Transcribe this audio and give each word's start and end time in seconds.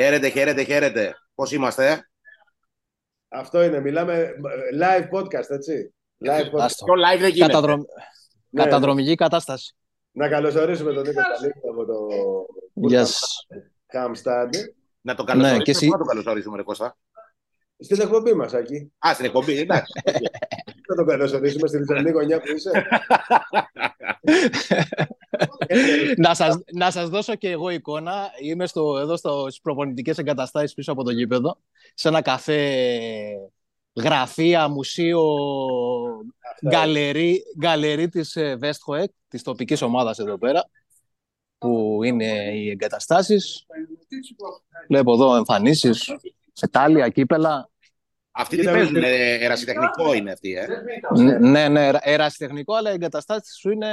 Χαίρετε, 0.00 0.28
χαίρετε, 0.28 0.62
χαίρετε. 0.62 1.14
Πώς 1.34 1.52
είμαστε, 1.52 2.08
Αυτό 3.28 3.62
είναι. 3.62 3.80
Μιλάμε 3.80 4.30
live 4.80 5.18
podcast, 5.18 5.50
έτσι. 5.50 5.94
Live 6.24 6.44
podcast. 6.52 6.74
Πιο 6.84 6.94
live 6.94 7.20
δεν 7.20 7.30
γίνεται. 7.30 7.52
Καταδρομ... 7.52 7.80
Ναι. 8.48 8.62
Καταδρομική 8.62 9.14
κατάσταση. 9.14 9.74
Να 10.10 10.28
καλωσορίσουμε 10.28 10.92
τον 10.92 11.02
Νίκο 11.06 11.20
Καλίκη 11.38 11.58
από 11.70 11.84
το 11.84 12.06
Yes. 12.90 13.10
Hamstad. 13.94 14.48
Να 15.00 15.14
το 15.14 15.24
καλωσορίσουμε. 15.24 15.56
Ναι, 15.58 15.62
και 15.62 15.70
εσύ- 15.70 15.86
Πού 15.86 15.92
να 15.92 15.98
το 15.98 16.04
καλωσορίσουμε, 16.04 16.56
ρε 16.56 16.62
Κώστα; 16.62 16.96
Στην 17.78 18.00
εκπομπή 18.00 18.34
μας, 18.34 18.54
Άκη. 18.54 18.92
Α, 19.08 19.10
στην 19.14 19.24
εκπομπή, 19.24 19.58
εντάξει. 19.58 19.92
Να 20.88 20.94
το 20.94 21.04
καλωσορίσουμε 21.04 21.68
στην 21.68 21.82
Ιθρανή 21.82 22.10
γωνιά 22.10 22.40
που 22.40 22.46
είσαι. 22.56 22.86
να, 26.16 26.34
σας, 26.34 26.58
να 26.72 26.90
σας 26.90 27.08
δώσω 27.08 27.34
και 27.34 27.50
εγώ 27.50 27.70
εικόνα. 27.70 28.30
Είμαι 28.42 28.66
στο, 28.66 28.98
εδώ 28.98 29.16
στο, 29.16 29.40
στις 29.40 29.60
προπονητικές 29.60 30.18
εγκαταστάσεις 30.18 30.74
πίσω 30.74 30.92
από 30.92 31.04
το 31.04 31.10
γήπεδο. 31.10 31.58
Σε 31.94 32.08
ένα 32.08 32.22
καφέ 32.22 32.86
γραφεία, 33.94 34.68
μουσείο, 34.68 35.22
Αυτά. 36.52 36.68
γκαλερί, 36.68 37.42
γκαλερί 37.58 38.08
της 38.08 38.36
ε, 38.36 38.58
Westhoek, 38.62 39.06
της 39.28 39.42
τοπικής 39.42 39.82
ομάδας 39.82 40.18
εδώ 40.18 40.38
πέρα, 40.38 40.70
που 41.58 42.00
είναι 42.04 42.52
οι 42.54 42.70
εγκαταστάσεις. 42.70 43.66
Βλέπω 44.88 45.12
εδώ 45.12 45.36
εμφανίσεις, 45.36 46.14
φετάλια, 46.54 47.08
κύπελα. 47.08 47.68
Αυτή 48.36 48.54
τι 48.56 48.60
Κοίτα, 48.62 48.72
παίζουν, 48.74 48.92
μην- 48.92 49.02
ε, 49.02 49.34
ερασιτεχνικό 49.44 50.14
είναι 50.14 50.32
αυτή, 50.32 50.52
ε; 50.54 50.66
Ν- 51.16 51.40
Ναι, 51.50 51.68
ναι,ερα- 51.68 52.00
ερασιτεχνικό, 52.02 52.74
αλλά 52.74 52.90
οι 52.90 52.94
εγκαταστάσεις 52.94 53.56
σου 53.56 53.70
είναι 53.70 53.88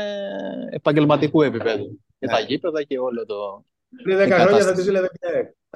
επαγγελματικού 0.71 1.41
επίπεδου. 1.41 1.99
Και 2.19 2.25
Ναι. 2.25 2.31
τα 2.31 2.39
γήπεδα 2.39 2.83
και 2.83 2.99
όλο 2.99 3.25
το... 3.25 3.65
Πριν 4.03 4.17
10 4.17 4.21
Η 4.21 4.23
χρόνια 4.25 4.45
θα 4.45 4.51
κατάσταση. 4.51 4.75
τη 4.75 4.81
ζήλευε 4.81 5.09
πια. 5.19 5.29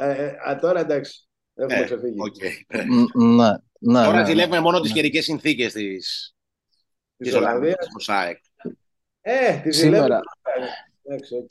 Ε, 0.05 0.23
ε, 0.25 0.35
Α, 0.49 0.57
τώρα 0.61 0.79
εντάξει. 0.79 1.27
Έχουμε 1.55 1.79
Ε, 1.79 1.83
ξεφύγει. 1.83 2.15
οκ. 2.19 2.35
Μ, 3.13 3.23
Ναι, 3.35 3.49
ναι, 3.79 4.03
Τώρα 4.05 4.19
ναι, 4.19 4.25
ζηλεύουμε 4.25 4.59
μόνο 4.59 4.79
τις 4.79 4.89
ναι. 4.89 4.95
καιρικές 4.95 5.23
συνθήκες 5.23 5.73
της, 5.73 6.35
Της 7.17 7.27
της 7.27 7.35
Ολλανδίας, 7.35 7.75
Ολλανδίας. 7.75 7.87
του 7.93 7.99
ΣΑΕΚ. 7.99 8.37
Ε, 9.21 9.57
τη 9.63 9.71
Σήμερα. 9.71 10.03
ζηλεύει. 10.03 10.71
Εντάξει, 11.03 11.35
οκ. 11.35 11.49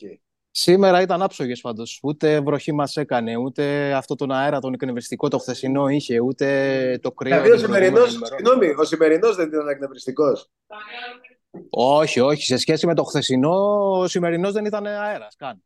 Σήμερα 0.56 1.00
ήταν 1.00 1.22
άψογες 1.22 1.60
πάντως. 1.60 2.00
Ούτε 2.02 2.41
βροχή 2.41 2.72
μας 2.72 2.97
έκανε, 2.97 3.36
ούτε 3.36 3.92
αυτό 3.92 4.14
τον 4.14 4.30
αέρα, 4.33 4.58
τον 4.58 4.72
εκνευριστικό 4.74 5.28
το 5.28 5.38
χθεσινό 5.38 5.88
είχε, 5.88 6.20
ούτε 6.20 6.98
το 7.02 7.12
κρύο. 7.12 7.30
Δηλαδή 7.41 7.50
ο 7.50 7.60
των 7.60 7.70
προηγούμενων 7.70 8.08
σημερινός, 8.08 8.14
ημερών. 8.14 8.38
συγγνώμη, 8.38 8.80
ο 8.80 8.84
σημερινός 8.84 9.36
δεν 9.36 9.48
ήταν 9.48 9.69
εκνευριστικός. 9.69 10.50
Όχι, 11.70 12.20
όχι. 12.20 12.44
Σε 12.44 12.56
σχέση 12.56 12.86
με 12.86 12.94
το 12.94 13.02
χθεσινό, 13.02 13.55
ο 13.98 14.06
σημερινός 14.08 14.52
δεν 14.52 14.64
ήταν 14.64 14.86
αέρας 14.86 15.36
καν. 15.36 15.64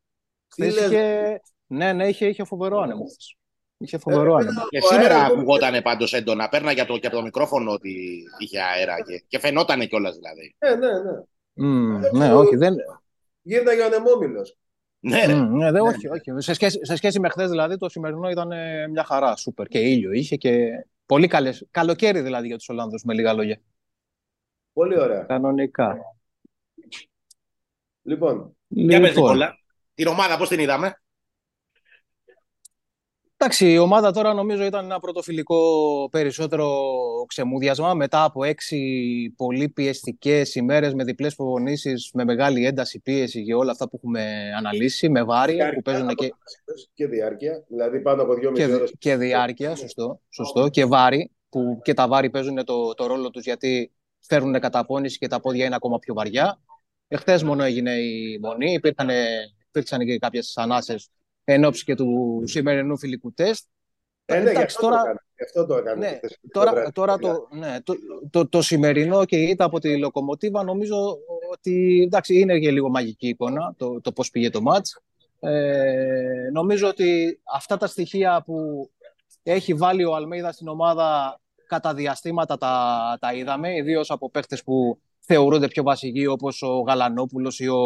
Τι 0.55 0.61
Χθες 0.61 0.75
λες; 0.75 0.85
είχε... 0.91 1.41
Ναι, 1.67 1.93
ναι, 1.93 2.07
είχε, 2.07 2.25
είχε 2.25 2.43
φοβερό 2.43 2.79
άνεμο 2.79 3.05
χθες. 3.05 3.35
Είχε 3.77 3.97
φοβερό 3.97 4.31
Ε, 4.37 4.41
άνεμο. 4.41 4.61
Και 4.69 4.77
Ο 4.77 4.87
σήμερα 4.87 5.15
αέρας- 5.15 5.31
ακουγόταν 5.31 5.81
πάντως 5.81 6.13
έντονα. 6.13 6.49
Πέρναγε 6.49 6.81
από 6.81 6.91
το, 6.93 6.97
και 6.99 7.07
από 7.07 7.15
το 7.15 7.21
μικρόφωνο 7.21 7.71
ότι 7.71 8.23
είχε 8.37 8.59
αέρα 8.61 9.01
και, 9.01 9.23
και 9.27 9.39
φαινόταν 9.39 9.87
κιόλας 9.87 10.15
δηλαδή. 10.15 10.55
Ναι, 10.59 10.87
ναι, 10.87 10.93
ναι. 10.99 11.21
Μμ, 11.53 11.99
ναι, 12.17 12.33
όχι, 12.33 12.55
δεν... 12.55 12.75
Γύρναγε 13.41 13.81
ο 13.81 13.85
ανεμόμυλος. 13.85 14.57
Ναι, 14.99 15.25
ρε. 15.25 15.35
Μμ, 15.35 15.57
ναι, 15.57 15.71
δεν, 15.71 15.81
όχι, 15.81 16.07
όχι. 16.07 16.31
Σε 16.37 16.53
σχέση, 16.53 16.85
σε 16.85 16.95
σχέση 16.95 17.19
με 17.19 17.29
χθες, 17.29 17.49
δηλαδή, 17.49 17.77
το 17.77 17.89
σημερινό 17.89 18.29
ήταν 18.29 18.51
ε, 18.51 18.87
μια 18.87 19.03
χαρά, 19.03 19.35
σούπερ. 19.35 19.67
Και 19.67 19.79
ήλιο 19.79 20.11
είχε 20.11 20.35
και 20.35 20.69
πολύ 21.05 21.27
καλές. 21.27 21.67
Καλοκαίρι 21.71 22.21
δηλαδή 22.21 22.47
για 22.47 22.57
τους 22.57 22.69
Ολλάνδους, 22.69 23.03
με 23.03 23.13
λίγα 23.13 23.33
λόγια. 23.33 23.61
Πολύ 24.73 24.99
ωραία. 24.99 25.23
Κανονικά. 25.23 25.97
Λοιπόν, 28.01 28.57
Για 28.67 28.99
πες, 28.99 29.09
Λοιπόν, 29.09 29.23
Νικόλα. 29.23 29.57
Την 29.93 30.07
ομάδα 30.07 30.37
πώς 30.37 30.49
την 30.49 30.59
είδαμε; 30.59 31.01
Εντάξει, 33.41 33.71
η 33.71 33.77
ομάδα 33.77 34.11
τώρα 34.11 34.33
νομίζω 34.33 34.63
ήταν 34.63 34.85
ένα 34.85 34.99
πρωτοφιλικό 34.99 35.59
περισσότερο 36.11 36.91
ξεμούδιασμα 37.27 37.93
μετά 37.93 38.23
από 38.23 38.43
έξι 38.43 39.33
πολύ 39.37 39.69
πιεστικές 39.69 40.55
ημέρες 40.55 40.93
με 40.93 41.03
διπλές 41.03 41.35
προπονήσεις, 41.35 42.09
με 42.13 42.23
μεγάλη 42.23 42.65
ένταση 42.65 42.99
πίεση 42.99 43.43
και 43.43 43.53
όλα 43.53 43.71
αυτά 43.71 43.89
που 43.89 43.95
έχουμε 43.95 44.51
αναλύσει, 44.57 45.09
με 45.09 45.23
βάρη 45.23 45.57
που 45.73 45.81
παίζουν 45.81 46.15
και, 46.15 46.33
και 46.93 47.07
διάρκεια, 47.07 47.63
δηλαδή 47.67 47.99
πάνω 47.99 48.21
από 48.21 48.33
δυόμιση 48.33 48.65
και, 48.65 48.73
ώρες. 48.73 48.93
και 48.99 49.15
διάρκεια, 49.15 49.75
σωστό, 49.75 50.21
σωστό, 50.29 50.69
και 50.69 50.85
βάρη, 50.85 51.31
που 51.49 51.79
και 51.83 51.93
τα 51.93 52.07
βάρη 52.07 52.29
παίζουν 52.29 52.65
το, 52.65 52.93
το 52.93 53.05
ρόλο 53.05 53.29
τους 53.29 53.43
γιατί 53.43 53.91
φέρνουν 54.19 54.59
καταπώνηση 54.59 55.17
και 55.17 55.27
τα 55.27 55.39
πόδια 55.39 55.65
είναι 55.65 55.75
ακόμα 55.75 55.99
πιο 55.99 56.13
βαριά. 56.13 56.59
Εχθές 57.07 57.43
μόνο 57.43 57.63
έγινε 57.63 57.91
η 57.91 58.39
μονή, 58.41 58.73
υπήρχαν, 58.73 59.09
υπήρξαν 59.67 60.05
και 60.05 60.17
κάποιες 60.17 60.57
ανάσες 60.57 61.09
εν 61.51 61.63
ώψη 61.63 61.83
και 61.83 61.95
του 61.95 62.41
σημερινού 62.45 62.97
φιλικού 62.97 63.33
τεστ. 63.33 63.67
Ε, 64.25 64.33
ναι, 64.33 64.41
γι' 64.41 64.47
Εντάξει, 64.49 64.65
αυτό, 64.65 64.81
τώρα- 64.81 65.01
το 65.01 65.07
έκανε. 65.07 65.19
Γι' 65.37 65.43
αυτό 65.43 65.65
το 65.65 65.75
έκανε. 65.75 65.99
Ναι, 66.07 66.11
το 66.11 66.19
θεσμικό 66.27 66.59
Τώρα, 66.59 66.71
βράδυ. 66.71 66.91
τώρα 66.91 67.17
το, 67.17 67.47
ναι, 67.51 67.77
το, 67.83 67.93
το, 68.29 68.47
το 68.47 68.61
σημερινό 68.61 69.25
και 69.25 69.37
η 69.37 69.49
ήττα 69.49 69.65
από 69.65 69.79
τη 69.79 69.97
Λοκομοτίβα 69.97 70.63
νομίζω 70.63 71.17
ότι 71.51 72.01
εντάξει, 72.05 72.39
είναι 72.39 72.59
και 72.59 72.71
λίγο 72.71 72.89
μαγική 72.89 73.27
εικόνα 73.27 73.73
το, 73.77 74.01
το 74.01 74.11
πώς 74.11 74.29
πήγε 74.29 74.49
το 74.49 74.61
μάτς. 74.61 74.99
Ε, 75.39 76.49
νομίζω 76.53 76.87
ότι 76.87 77.39
αυτά 77.53 77.77
τα 77.77 77.87
στοιχεία 77.87 78.43
που 78.45 78.89
έχει 79.43 79.73
βάλει 79.73 80.05
ο 80.05 80.15
Αλμέιδα 80.15 80.51
στην 80.51 80.67
ομάδα 80.67 81.39
κατά 81.67 81.93
διαστήματα 81.93 82.57
τα, 82.57 83.17
τα 83.19 83.33
είδαμε, 83.33 83.75
ιδίως 83.75 84.11
από 84.11 84.29
παίχτες 84.29 84.63
που 84.63 84.99
θεωρούνται 85.19 85.67
πιο 85.67 85.83
βασικοί 85.83 86.25
όπως 86.25 86.61
ο 86.61 86.79
Γαλανόπουλος 86.79 87.59
ή 87.59 87.67
ο 87.67 87.79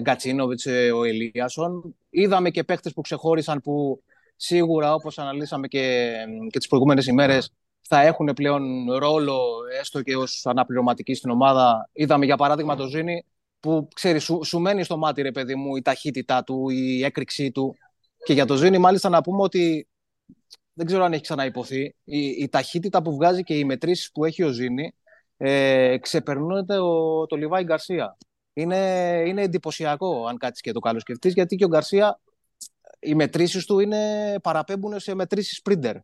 Γκατσίνοβιτς, 0.00 0.66
ε, 0.66 0.92
ο 0.92 1.04
Ελίασον. 1.04 1.96
Είδαμε 2.10 2.50
και 2.50 2.64
παίχτες 2.64 2.92
που 2.92 3.00
ξεχώρισαν 3.00 3.60
που 3.60 4.02
σίγουρα 4.36 4.94
όπως 4.94 5.18
αναλύσαμε 5.18 5.68
και, 5.68 6.14
και 6.50 6.58
τις 6.58 6.68
προηγούμενες 6.68 7.06
ημέρες 7.06 7.52
θα 7.88 8.00
έχουν 8.00 8.32
πλέον 8.34 8.92
ρόλο 8.92 9.40
έστω 9.80 10.02
και 10.02 10.16
ως 10.16 10.46
αναπληρωματική 10.46 11.14
στην 11.14 11.30
ομάδα. 11.30 11.90
Είδαμε 11.92 12.24
για 12.24 12.36
παράδειγμα 12.36 12.76
το 12.76 12.86
Ζήνη 12.86 13.24
που 13.60 13.88
ξέρεις, 13.94 14.22
σου, 14.22 14.40
σου 14.44 14.58
μένει 14.58 14.82
στο 14.82 14.96
μάτι 14.96 15.22
ρε 15.22 15.30
παιδί 15.32 15.54
μου 15.54 15.76
η 15.76 15.82
ταχύτητά 15.82 16.44
του, 16.44 16.68
η 16.68 17.04
έκρηξή 17.04 17.50
του 17.50 17.74
και 18.24 18.32
για 18.32 18.46
το 18.46 18.56
Ζήνη 18.56 18.78
μάλιστα 18.78 19.08
να 19.08 19.20
πούμε 19.20 19.42
ότι 19.42 19.88
δεν 20.72 20.86
ξέρω 20.86 21.04
αν 21.04 21.12
έχει 21.12 21.22
ξαναυποθεί 21.22 21.94
η, 22.04 22.26
η 22.26 22.48
ταχύτητα 22.48 23.02
που 23.02 23.14
βγάζει 23.14 23.42
και 23.42 23.58
οι 23.58 23.64
μετρήσεις 23.64 24.10
που 24.12 24.24
έχει 24.24 24.42
ο 24.42 24.48
Ζήνη 24.48 24.92
ε, 25.36 25.98
ξεπερνούν 25.98 26.66
το, 26.66 27.26
το 27.26 27.36
Λιβάη 27.36 27.64
Γκαρσία. 27.64 28.16
Είναι, 28.54 29.22
είναι 29.26 29.42
εντυπωσιακό 29.42 30.26
αν 30.26 30.36
κάτσεις 30.36 30.60
και 30.60 30.72
το 30.72 30.80
καλοσκεφτείς 30.80 31.32
γιατί 31.32 31.56
και 31.56 31.64
ο 31.64 31.68
Γκαρσία 31.68 32.20
οι 33.00 33.14
μετρήσεις 33.14 33.64
του 33.64 33.78
είναι, 33.78 34.34
παραπέμπουν 34.42 35.00
σε 35.00 35.14
μετρήσεις 35.14 35.62
sprinter. 35.64 35.94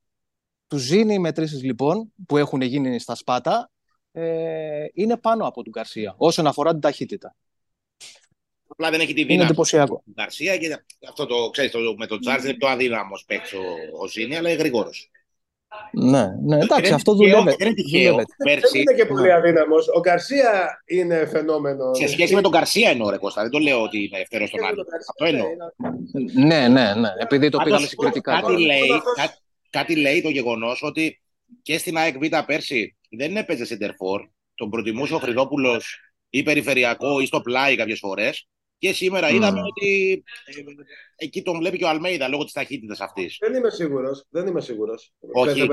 Του 0.67 0.77
ζήνει 0.77 1.15
οι 1.15 1.19
μετρήσεις 1.19 1.63
λοιπόν 1.63 2.13
που 2.27 2.37
έχουν 2.37 2.61
γίνει 2.61 2.99
στα 2.99 3.15
σπάτα 3.15 3.71
ε, 4.13 4.87
είναι 4.93 5.17
πάνω 5.17 5.47
από 5.47 5.63
τον 5.63 5.73
Γκαρσία 5.73 6.15
όσον 6.17 6.47
αφορά 6.47 6.71
την 6.71 6.81
ταχύτητα. 6.81 7.37
Απλά 8.67 8.91
δεν 8.91 9.01
έχει 9.01 9.13
τη 9.13 9.21
Είναι 9.21 9.29
δύναμη 9.31 9.47
εντυπωσιακό. 9.47 10.03
του 10.05 10.13
Γκαρσία 10.15 10.57
και 10.57 10.79
αυτό 11.09 11.27
το 11.27 11.51
ξέρεις, 11.51 11.71
το, 11.71 11.79
με 11.97 12.07
τον 12.07 12.21
Τσάρλ 12.21 12.45
είναι 12.45 12.55
πιο 12.55 12.69
αδύναμος 12.69 13.25
παίκτης 13.25 13.53
ο, 13.53 13.63
ο 14.01 14.07
Ζήνη, 14.09 14.37
αλλά 14.37 14.51
είναι 14.51 14.59
γρήγορος. 14.59 15.11
Ναι, 15.93 16.25
ναι, 16.43 16.57
εντάξει, 16.57 16.83
Δεν 16.85 16.95
αυτό 16.95 17.13
είναι 17.13 17.21
τυχαίο- 17.25 17.39
δουλεύει. 17.39 17.57
Δεν 17.59 17.67
είναι 17.67 17.77
τυχαίο. 17.77 18.11
δουλεύεται. 18.11 18.35
Δεν 18.37 18.59
Πέρσι, 18.61 18.79
είναι 18.79 18.93
και 18.95 19.07
πολύ 19.07 19.33
αδύναμος. 19.33 19.89
Ο 19.89 20.01
Γκαρσία 20.01 20.83
είναι 20.87 21.27
φαινόμενο. 21.27 21.95
σε 21.95 22.09
σχέση 22.09 22.35
με 22.35 22.41
τον 22.41 22.51
Γκαρσία 22.51 22.91
εννοώ, 22.91 23.11
ρε 23.11 23.17
Κώστα. 23.17 23.43
Δεν 23.43 23.51
το 23.51 23.59
λέω 23.59 23.83
ότι 23.83 23.99
είναι 24.05 24.19
ευθερό 24.19 24.47
στον 24.47 24.59
Και 24.59 24.65
με 24.65 24.71
άλλο. 24.73 24.77
τον 24.77 24.87
Γκαρσία, 24.91 25.13
Αυτό 25.13 25.25
εννοώ. 25.25 25.47
είναι- 26.35 26.47
Ναι, 26.47 26.69
ναι, 26.69 26.95
ναι. 27.01 27.09
Επειδή 27.19 27.49
το 27.49 27.57
Πάντως, 27.57 27.65
πήγαμε 27.73 27.87
συγκριτικά. 27.87 28.33
Κάτι 28.33 28.47
τώρα. 28.47 28.59
λέει, 28.59 28.81
Αυτός- 28.91 29.15
κά, 29.17 29.35
κάτι 29.71 29.97
λέει 29.97 30.23
το 30.23 30.29
γεγονός 30.29 30.83
ότι 30.83 31.21
και 31.63 31.79
στην 31.79 31.97
ΑΕΚ 31.97 32.19
Β 32.19 32.27
πέρσι 32.47 32.97
δεν 33.11 33.37
έπαιζε 33.37 33.67
center 33.81 33.91
Τον 34.55 34.71
προτιμούσε 34.71 35.15
ο 35.15 35.19
Χριστόπουλος 35.19 35.99
ή 36.31 36.43
περιφερειακό 36.43 37.21
ή 37.21 37.27
στο 37.27 37.41
πλάι 37.41 37.77
κάποιες 37.77 37.99
φορές. 37.99 38.49
Και 38.81 38.93
σήμερα 38.93 39.29
Μμμ. 39.29 39.37
είδαμε 39.37 39.61
ότι 39.61 40.23
ε, 40.45 40.53
εκεί 41.17 41.43
τον 41.43 41.57
βλέπει 41.59 41.79
και 41.79 41.85
ο 41.85 41.89
Αλμέιδα 41.89 42.29
λόγω 42.29 42.45
της 42.45 42.53
ταχύτητας 42.53 43.01
αυτής. 43.01 43.37
Δεν 43.41 43.55
είμαι 43.55 43.71
σίγουρος. 43.71 44.27
Δεν 44.31 44.47
είμαι 44.47 44.61
σίγουρος. 44.61 45.13
Όχι. 45.33 45.69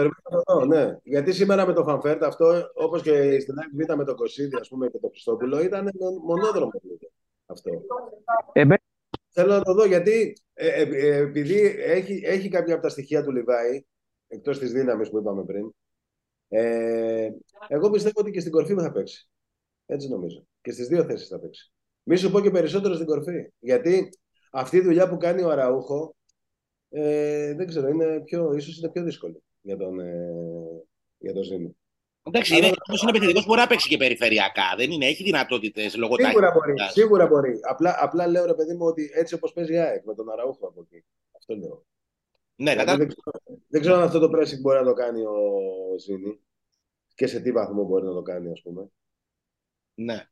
ναι. 0.67 0.97
Γιατί 1.03 1.33
σήμερα 1.33 1.65
με 1.65 1.73
το 1.73 1.83
Φαν 1.83 2.01
Βέερτ 2.01 2.23
αυτό, 2.23 2.71
όπως 2.73 3.01
και 3.01 3.39
στην 3.39 3.55
ΑΕΚ 3.59 3.69
Β 3.71 3.95
με 3.97 4.05
τον 4.05 4.15
Κοσίδη 4.15 4.55
ας 4.55 4.67
πούμε, 4.67 4.87
και 4.89 4.97
τον 4.97 5.09
Χριστόπουλο, 5.09 5.61
ήταν 5.61 5.89
μονόδρομο. 6.25 6.71
Αυτό. 7.45 7.71
Ε, 8.53 8.65
μπε- 8.65 8.81
Θέλω 9.29 9.53
να 9.53 9.61
το 9.61 9.73
δω 9.73 9.85
γιατί 9.85 10.37
ε, 10.53 10.67
ε, 10.67 10.81
ε, 10.81 11.15
επειδή 11.17 11.75
έχει, 11.77 12.21
έχει 12.23 12.49
κάποια 12.49 12.73
από 12.73 12.83
τα 12.83 12.89
στοιχεία 12.89 13.23
του 13.23 13.31
Λιβάη, 13.31 13.85
εκτός 14.27 14.59
της 14.59 14.71
δύναμης 14.71 15.09
που 15.09 15.17
είπαμε 15.17 15.43
πριν, 15.45 15.71
ε, 16.47 17.29
εγώ 17.67 17.89
πιστεύω 17.89 18.19
ότι 18.19 18.31
και 18.31 18.39
στην 18.39 18.51
κορφή 18.51 18.73
θα 18.73 18.91
παίξει. 18.91 19.29
Έτσι 19.85 20.07
νομίζω. 20.09 20.47
Και 20.61 20.71
στις 20.71 20.87
δύο 20.87 21.03
θέσεις 21.03 21.27
θα 21.27 21.39
παίξει. 21.39 21.71
Μη 22.09 22.15
σου 22.15 22.31
πω 22.31 22.39
και 22.39 22.49
περισσότερο 22.51 22.93
στην 22.93 23.05
κορφή. 23.05 23.51
Γιατί 23.59 24.09
αυτή 24.51 24.77
η 24.77 24.81
δουλειά 24.81 25.09
που 25.09 25.17
κάνει 25.17 25.41
ο 25.41 25.49
Αραούχο, 25.49 26.15
ε, 26.89 27.53
δεν 27.53 27.67
ξέρω, 27.67 27.87
είναι 27.87 28.21
πιο, 28.21 28.53
ίσως 28.53 28.77
είναι 28.77 28.89
πιο 28.89 29.03
δύσκολη 29.03 29.43
για 29.61 29.77
τον, 29.77 29.99
ε, 29.99 30.85
για 31.17 31.33
τον 31.33 31.43
Ζήνη. 31.43 31.77
Εντάξει, 32.23 32.57
είναι, 32.57 32.71
όπως 32.87 33.01
είναι 33.01 33.11
επιθετικός, 33.11 33.45
μπορεί 33.45 33.59
να 33.59 33.67
παίξει 33.67 33.89
και 33.89 33.97
περιφερειακά. 33.97 34.73
Δεν 34.77 34.91
είναι, 34.91 35.05
έχει 35.05 35.23
δυνατότητες 35.23 35.95
λόγω 35.95 36.15
Σίγουρα 36.15 36.51
μπορεί, 36.51 36.59
ταχύτητας. 36.59 36.91
σίγουρα 36.91 37.27
μπορεί. 37.27 37.59
Απλά, 37.61 37.95
απλά 37.99 38.27
λέω 38.27 38.45
ρε 38.45 38.53
παιδί 38.53 38.73
μου 38.73 38.85
ότι 38.85 39.11
έτσι 39.13 39.33
όπως 39.33 39.53
παίζει 39.53 39.73
η 39.73 39.77
ΑΕΚ 39.77 40.05
με 40.05 40.15
τον 40.15 40.29
Αραούχο 40.29 40.67
από 40.67 40.81
εκεί. 40.81 41.05
Αυτό 41.37 41.55
λέω. 41.55 41.85
Ναι, 42.55 42.71
Δηλαδή, 42.71 42.85
κατά... 42.85 42.97
δεν, 42.97 43.07
ξέρω, 43.07 43.31
δεν 43.67 43.81
ξέρω 43.81 43.95
αν 43.95 44.01
αυτό 44.03 44.19
το 44.19 44.37
pressing 44.37 44.61
μπορεί 44.61 44.79
να 44.79 44.85
το 44.85 44.93
κάνει 44.93 45.21
ο 45.25 45.37
Ζήνη 45.99 46.39
και 47.15 47.27
σε 47.27 47.39
τι 47.39 47.51
βαθμό 47.51 47.83
μπορεί 47.83 48.05
να 48.05 48.13
το 48.13 48.21
κάνει, 48.21 48.51
ας 48.51 48.61
πούμε. 48.61 48.89
ναι. 49.93 50.27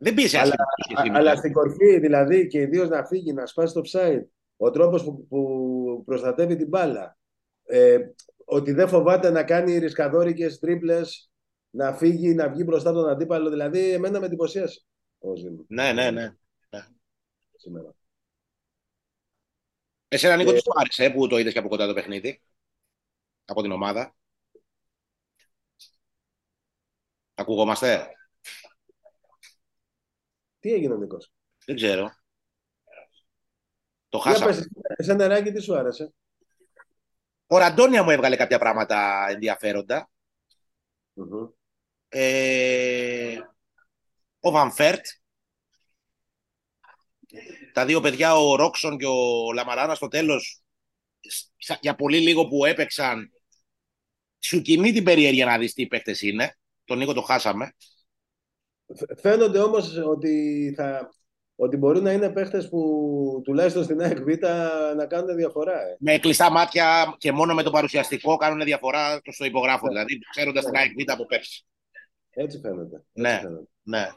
Δεν 0.00 0.14
πίσε 0.14 0.38
Αλλά, 0.38 0.54
άσχημα. 0.94 1.16
α- 1.16 1.20
αλλά 1.20 1.36
στην 1.36 1.52
κορφή, 1.52 1.98
δηλαδή, 1.98 2.46
και 2.46 2.60
ιδίως 2.60 2.88
να 2.88 3.04
φύγει, 3.06 3.32
να 3.32 3.46
σπάσει 3.46 3.74
το 3.74 3.82
offside, 3.84 4.22
ο 4.56 4.70
τρόπος 4.70 5.04
που, 5.04 5.26
που 5.26 6.02
προστατεύει 6.06 6.56
την 6.56 6.68
μπάλα, 6.68 7.18
ε, 7.64 7.98
ότι 8.44 8.72
δεν 8.72 8.88
φοβάται 8.88 9.30
να 9.30 9.44
κάνει 9.44 9.78
ρισκαδόρικες 9.78 10.58
τρίπλες, 10.58 11.30
να 11.70 11.92
φύγει, 11.94 12.34
να 12.34 12.48
βγει 12.48 12.62
μπροστά 12.66 12.92
τον 12.92 13.08
αντίπαλο. 13.08 13.50
Δηλαδή, 13.50 13.90
εμένα 13.92 14.20
με 14.20 14.26
εντυπωσίασε 14.26 14.80
ο 15.18 15.36
Ζήνη 15.36 15.64
Ναι, 15.68 15.92
ναι, 15.92 16.10
ναι. 16.10 16.34
σήμερα. 17.56 17.90
Εσένα, 20.08 20.36
Νίκο, 20.36 20.50
Ε, 20.50 20.54
τι 20.54 20.60
σου 20.60 20.72
άρεσε 20.74 21.04
ε, 21.04 21.08
που 21.08 21.26
το 21.26 21.38
είδες 21.38 21.52
και 21.52 21.58
από 21.58 21.68
κοντά 21.68 21.86
το 21.86 21.94
παιχνίδι; 21.94 22.42
Από 23.44 23.62
την 23.62 23.70
ομάδα; 23.72 24.14
Ακουγόμαστε; 27.34 28.06
Τι 30.60 30.72
έγινε 30.72 30.94
ο 30.94 30.96
Νίκος; 30.96 31.32
Δεν 31.64 31.76
ξέρω. 31.76 32.12
Το 34.08 34.18
Για 34.18 34.30
χάσαμε. 34.32 34.50
πες, 34.50 34.68
εσένα 34.96 35.16
νεράκι 35.16 35.52
τι 35.52 35.60
σου 35.60 35.76
άρεσε; 35.76 36.12
Ο 37.46 37.58
Ραντόνια 37.58 38.02
μου 38.02 38.10
έβγαλε 38.10 38.36
κάποια 38.36 38.58
πράγματα 38.58 39.26
ενδιαφέροντα. 39.28 40.10
Μμμ. 41.12 41.48
Ε, 42.08 43.38
ο 44.40 44.50
Βανφέρτ. 44.50 45.06
Τα 47.72 47.84
δύο 47.84 48.00
παιδιά, 48.00 48.34
ο 48.36 48.56
Ρόξον 48.56 48.98
και 48.98 49.06
ο 49.06 49.52
Λαμαράνα 49.52 49.94
στο 49.94 50.08
τέλος, 50.08 50.62
σα- 51.56 51.74
για 51.74 51.94
πολύ 51.94 52.18
λίγο 52.20 52.48
που 52.48 52.64
έπαιξαν, 52.64 53.32
σου 54.38 54.60
κινεί 54.60 54.92
την 54.92 55.04
περιέργεια 55.04 55.46
να 55.46 55.58
δεις 55.58 55.72
τι 55.72 55.86
παίκτες 55.86 56.22
είναι. 56.22 56.58
Τον 56.84 56.98
Νίκο 56.98 57.12
το 57.12 57.22
χάσαμε. 57.22 57.72
Φ- 58.96 59.20
Φαίνονται 59.20 59.58
όμως 59.58 59.96
ότι, 59.96 60.72
θα, 60.76 61.08
ότι 61.56 61.76
μπορεί 61.76 62.00
να 62.00 62.12
είναι 62.12 62.30
παίχτες 62.32 62.68
που 62.68 63.40
τουλάχιστον 63.44 63.84
στην 63.84 64.00
ΑΕΚ 64.00 64.18
Β 64.22 64.26
να 64.96 65.06
κάνουν 65.06 65.36
διαφορά. 65.36 65.80
Ε. 65.80 65.96
Με 65.98 66.18
κλειστά 66.18 66.50
μάτια 66.50 67.14
και 67.18 67.32
μόνο 67.32 67.54
με 67.54 67.62
το 67.62 67.70
παρουσιαστικό 67.70 68.36
κάνουν 68.36 68.64
διαφορά 68.64 69.20
στο 69.30 69.44
υπογράφο. 69.44 69.88
Δηλαδή, 69.88 70.18
ξέροντας 70.30 70.64
την 70.64 70.76
ΑΕΚ 70.76 70.90
Β 70.98 71.10
από 71.12 71.26
πέρσι. 71.26 71.66
Έτσι 72.30 72.58
φαίνεται. 72.58 72.96
Έτσι 72.96 73.04
Ναι. 73.12 73.38
φαίνεται. 73.42 73.62
Ναι. 73.82 74.08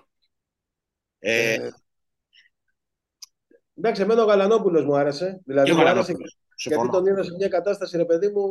Ε, 1.19 1.53
Ε, 1.53 1.69
εντάξει, 3.77 4.01
εμένα 4.01 4.23
ο 4.23 4.25
Γαλανόπουλος 4.25 4.85
μου 4.85 4.95
άρεσε. 4.95 5.41
Δηλαδή 5.45 5.65
και 5.69 5.73
ο 5.73 5.75
μου 5.75 5.81
άρεσε 5.81 5.95
Γαλανόπουλος. 5.97 6.37
γιατί 6.63 6.79
Συμφωνώ. 6.79 6.91
τον 6.91 7.05
είδα 7.05 7.23
σε 7.23 7.33
μια 7.33 7.47
κατάσταση, 7.47 7.97
ρε 7.97 8.05
παιδί 8.05 8.27
μου, 8.27 8.43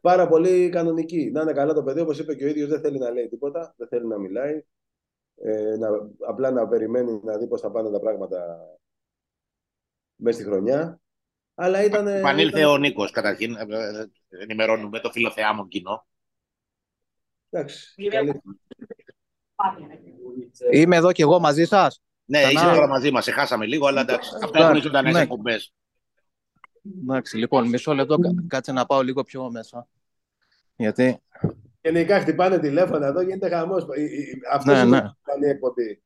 πάρα 0.00 0.28
πολύ 0.28 0.68
κανονική. 0.68 1.30
Να 1.32 1.40
είναι 1.42 1.52
καλά 1.52 1.72
το 1.72 1.82
παιδί, 1.82 2.00
όπως 2.00 2.18
είπε 2.18 2.34
και 2.34 2.44
ο 2.44 2.48
ίδιος, 2.48 2.68
δεν 2.68 2.80
θέλει 2.80 2.98
να 2.98 3.10
λέει 3.10 3.28
τίποτα, 3.28 3.74
δεν 3.76 3.88
θέλει 3.88 4.06
να 4.06 4.18
μιλάει. 4.18 4.62
Ε, 5.42 5.76
να, 5.78 5.88
απλά 6.28 6.50
να 6.50 6.68
περιμένει 6.68 7.20
να 7.24 7.36
δει 7.38 7.46
πώς 7.46 7.60
θα 7.60 7.70
πάνε 7.70 7.90
τα 7.90 8.00
πράγματα 8.00 8.58
μέσα 10.16 10.38
στη 10.38 10.48
χρονιά. 10.48 11.00
Αλλά 11.54 11.84
ήταν... 11.84 12.06
Επανήλθε 12.06 12.58
ήταν- 12.58 12.70
ο 12.70 12.76
Νίκος, 12.78 13.10
καταρχήν. 13.10 13.56
ε, 13.56 13.64
ε, 13.68 14.06
Ενημερώνουμε 14.28 15.00
το 15.00 15.10
φιλοθεάμον 15.10 15.68
κοινό. 15.68 16.06
Εντάξει, 17.50 18.08
καλή. 18.08 18.40
Είμαι 20.72 20.96
εδώ 20.96 21.12
και 21.12 21.22
εγώ 21.22 21.38
μαζί 21.38 21.64
σας; 21.64 22.02
Ναι, 22.24 22.42
Ξανά. 22.42 22.60
είσαι 22.60 22.74
τώρα 22.74 22.88
μαζί 22.88 23.10
μας. 23.10 23.24
Σε 23.24 23.30
χάσαμε 23.30 23.66
λίγο, 23.66 23.86
αλλά 23.86 24.00
εντάξει. 24.00 24.30
Αυτά 24.44 24.58
έχουν 24.68 24.80
ζωντανέ 24.82 25.10
ναι. 25.10 25.20
εκπομπές. 25.20 25.74
Εντάξει, 27.02 27.36
λοιπόν, 27.36 27.68
μισό 27.68 27.94
λεπτό, 27.94 28.18
κα- 28.18 28.34
κάτσε 28.46 28.72
να 28.72 28.86
πάω 28.86 29.02
λίγο 29.02 29.22
πιο 29.22 29.50
μέσα. 29.50 29.88
Γιατί, 30.76 31.20
Γενικά 31.80 32.20
χτυπάνε 32.20 32.58
τηλέφωνα 32.58 33.06
εδώ, 33.06 33.20
γίνεται 33.20 33.48
χαμός. 33.48 33.86
Αυτό 34.52 34.72
Ναι, 34.72 34.78
είναι 34.78 35.00
ναι. 35.00 35.10
Καλή 35.38 35.50
εκπομπή. 35.50 36.02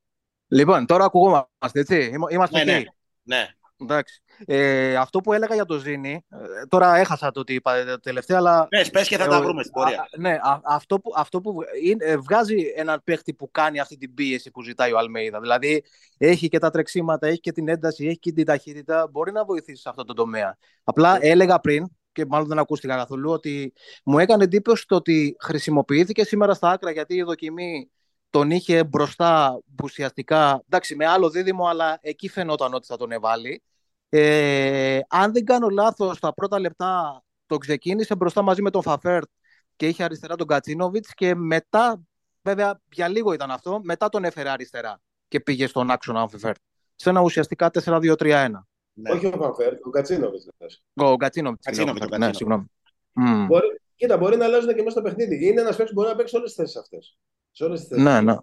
λοιπόν, 0.48 0.86
τώρα 0.86 1.04
ακουγόμαστε, 1.04 1.48
έτσι. 1.72 2.10
Είμα- 2.12 2.28
Είμαστε 2.30 2.64
Ναι, 2.64 2.72
εκεί. 2.72 2.88
ναι. 3.22 3.36
Ναι. 3.36 3.46
Εντάξει. 3.82 4.22
Ε, 4.46 4.96
αυτό 4.96 5.20
που 5.20 5.32
έλεγα 5.32 5.54
για 5.54 5.64
το 5.64 5.78
Ζήνη, 5.78 6.24
ε, 6.28 6.66
τώρα 6.68 6.96
έχασα 6.96 7.30
το 7.30 7.44
τι 7.44 7.54
είπα 7.54 7.74
ε, 7.76 7.96
τελευταία, 8.02 8.36
αλλά 8.36 8.68
Ναι, 8.70 8.84
πες 8.88 9.08
και 9.08 9.16
θα 9.16 9.24
Ε, 9.24 9.28
τα 9.28 9.36
ο- 9.36 9.40
βρούμε 9.42 9.60
στην 9.62 9.72
πορεία. 9.74 10.00
α, 10.00 10.06
ναι, 10.18 10.32
α- 10.32 10.60
αυτό 10.64 11.00
που, 11.00 11.12
αυτό 11.16 11.40
που 11.40 11.54
είναι- 11.84 12.04
ε, 12.04 12.16
βγάζει 12.16 12.72
έναν 12.76 13.00
παίχτη 13.04 13.34
που 13.34 13.50
κάνει 13.50 13.80
αυτή 13.80 13.96
την 13.96 14.14
πίεση 14.14 14.50
που 14.50 14.62
ζητάει 14.62 14.92
ο 14.92 14.98
Αλμέιδα. 14.98 15.40
Δηλαδή 15.40 15.84
έχει 16.18 16.48
και 16.48 16.58
τα 16.58 16.70
τρεξίματα, 16.70 17.26
έχει 17.26 17.40
και 17.40 17.52
την 17.52 17.68
ένταση, 17.68 18.06
έχει 18.06 18.18
και 18.18 18.32
την 18.32 18.44
ταχύτητα. 18.44 19.08
Μπορεί 19.10 19.32
να 19.32 19.44
βοηθήσει 19.44 19.82
σε 19.82 19.88
αυτό 19.88 20.04
το 20.04 20.12
τομέα. 20.12 20.56
Απλά 20.84 21.18
έλεγα 21.20 21.58
πριν, 21.60 21.86
και 22.12 22.24
μάλλον 22.26 22.48
δεν 22.48 22.58
ακούστηκα 22.58 22.96
καθόλου, 22.96 23.30
ότι 23.30 23.72
μου 24.04 24.18
έκανε 24.18 24.44
εντύπωση 24.44 24.86
το 24.86 24.94
ότι 24.96 25.36
χρησιμοποιήθηκε 25.40 26.24
σήμερα 26.24 26.54
στα 26.54 26.70
άκρα 26.70 26.90
γιατί 26.90 27.14
η 27.14 27.22
δοκιμή 27.22 27.90
τον 28.30 28.50
είχε 28.50 28.84
μπροστά 28.84 29.60
ουσιαστικά. 29.82 30.62
Εντάξει, 30.68 30.96
με 30.96 31.06
άλλο 31.06 31.30
δίδυμο, 31.30 31.66
αλλά 31.66 31.98
εκεί 32.00 32.28
φαινόταν 32.28 32.74
ότι 32.74 32.86
θα 32.86 32.96
τον 32.96 33.12
βάλει. 33.12 33.62
Ε, 34.08 35.00
αν 35.08 35.32
δεν 35.32 35.44
κάνω 35.44 35.68
λάθος, 35.68 36.16
στα 36.16 36.34
πρώτα 36.34 36.60
λεπτά 36.60 37.22
τον 37.46 37.58
ξεκίνησε 37.58 38.16
μπροστά 38.16 38.42
μαζί 38.42 38.62
με 38.62 38.70
τον 38.70 38.82
Φαν 38.82 39.03
Βέερτ 39.03 39.28
και 39.76 39.88
είχε 39.88 40.04
αριστερά 40.04 40.36
τον 40.36 40.46
Γκατσίνοβιτς 40.46 41.14
και 41.14 41.34
μετά, 41.34 42.00
βέβαια 42.42 42.80
για 42.92 43.08
λίγο 43.08 43.32
ήταν 43.32 43.50
αυτό, 43.50 43.80
μετά 43.82 44.08
τον 44.08 44.24
έφερε 44.24 44.48
αριστερά 44.48 45.00
και 45.28 45.40
πήγε 45.40 45.66
στον 45.66 45.90
άξονα 45.90 46.22
ο 46.22 46.28
Φαν 46.28 46.40
Βέερτ. 46.40 46.56
Σε 46.94 47.10
ένα 47.10 47.20
ουσιαστικά 47.20 47.70
4-2-3-1. 47.84 48.48
Ναι. 48.92 49.10
Όχι 49.10 49.26
ο 49.26 49.36
Φανφέρ, 49.38 49.72
ο 49.82 49.90
Κατσίνοβιτς. 49.90 50.48
λες. 50.58 50.82
Ο 50.94 51.16
Κατσίνοβιτς. 51.16 51.64
Κατσίνοβιτς, 51.64 52.04
συγγνώμη, 52.04 52.24
ο 52.24 52.26
Ναι, 52.26 52.32
συγγνώμη. 52.34 52.64
Μμ. 53.12 53.46
Μπορεί, 53.46 53.79
κοίτα, 54.00 54.16
μπορεί 54.16 54.36
να 54.36 54.44
αλλάζουν 54.44 54.68
και 54.74 54.82
μέσα 54.82 54.90
στο 54.90 55.02
παιχνίδι. 55.02 55.46
Είναι 55.46 55.60
ένας 55.60 55.76
παίκτης 55.76 55.94
που 55.94 56.00
μπορεί 56.00 56.08
να 56.08 56.16
παίξει 56.16 56.30
σε 56.32 56.36
όλες 56.38 56.54
τις 56.54 56.58
θέσεις 56.64 56.76
αυτές. 56.80 57.18
Σε 57.50 57.64
όλες 57.64 57.78
τις 57.80 57.88
θέσεις. 57.88 58.04
Ναι, 58.04 58.20
ναι, 58.20 58.34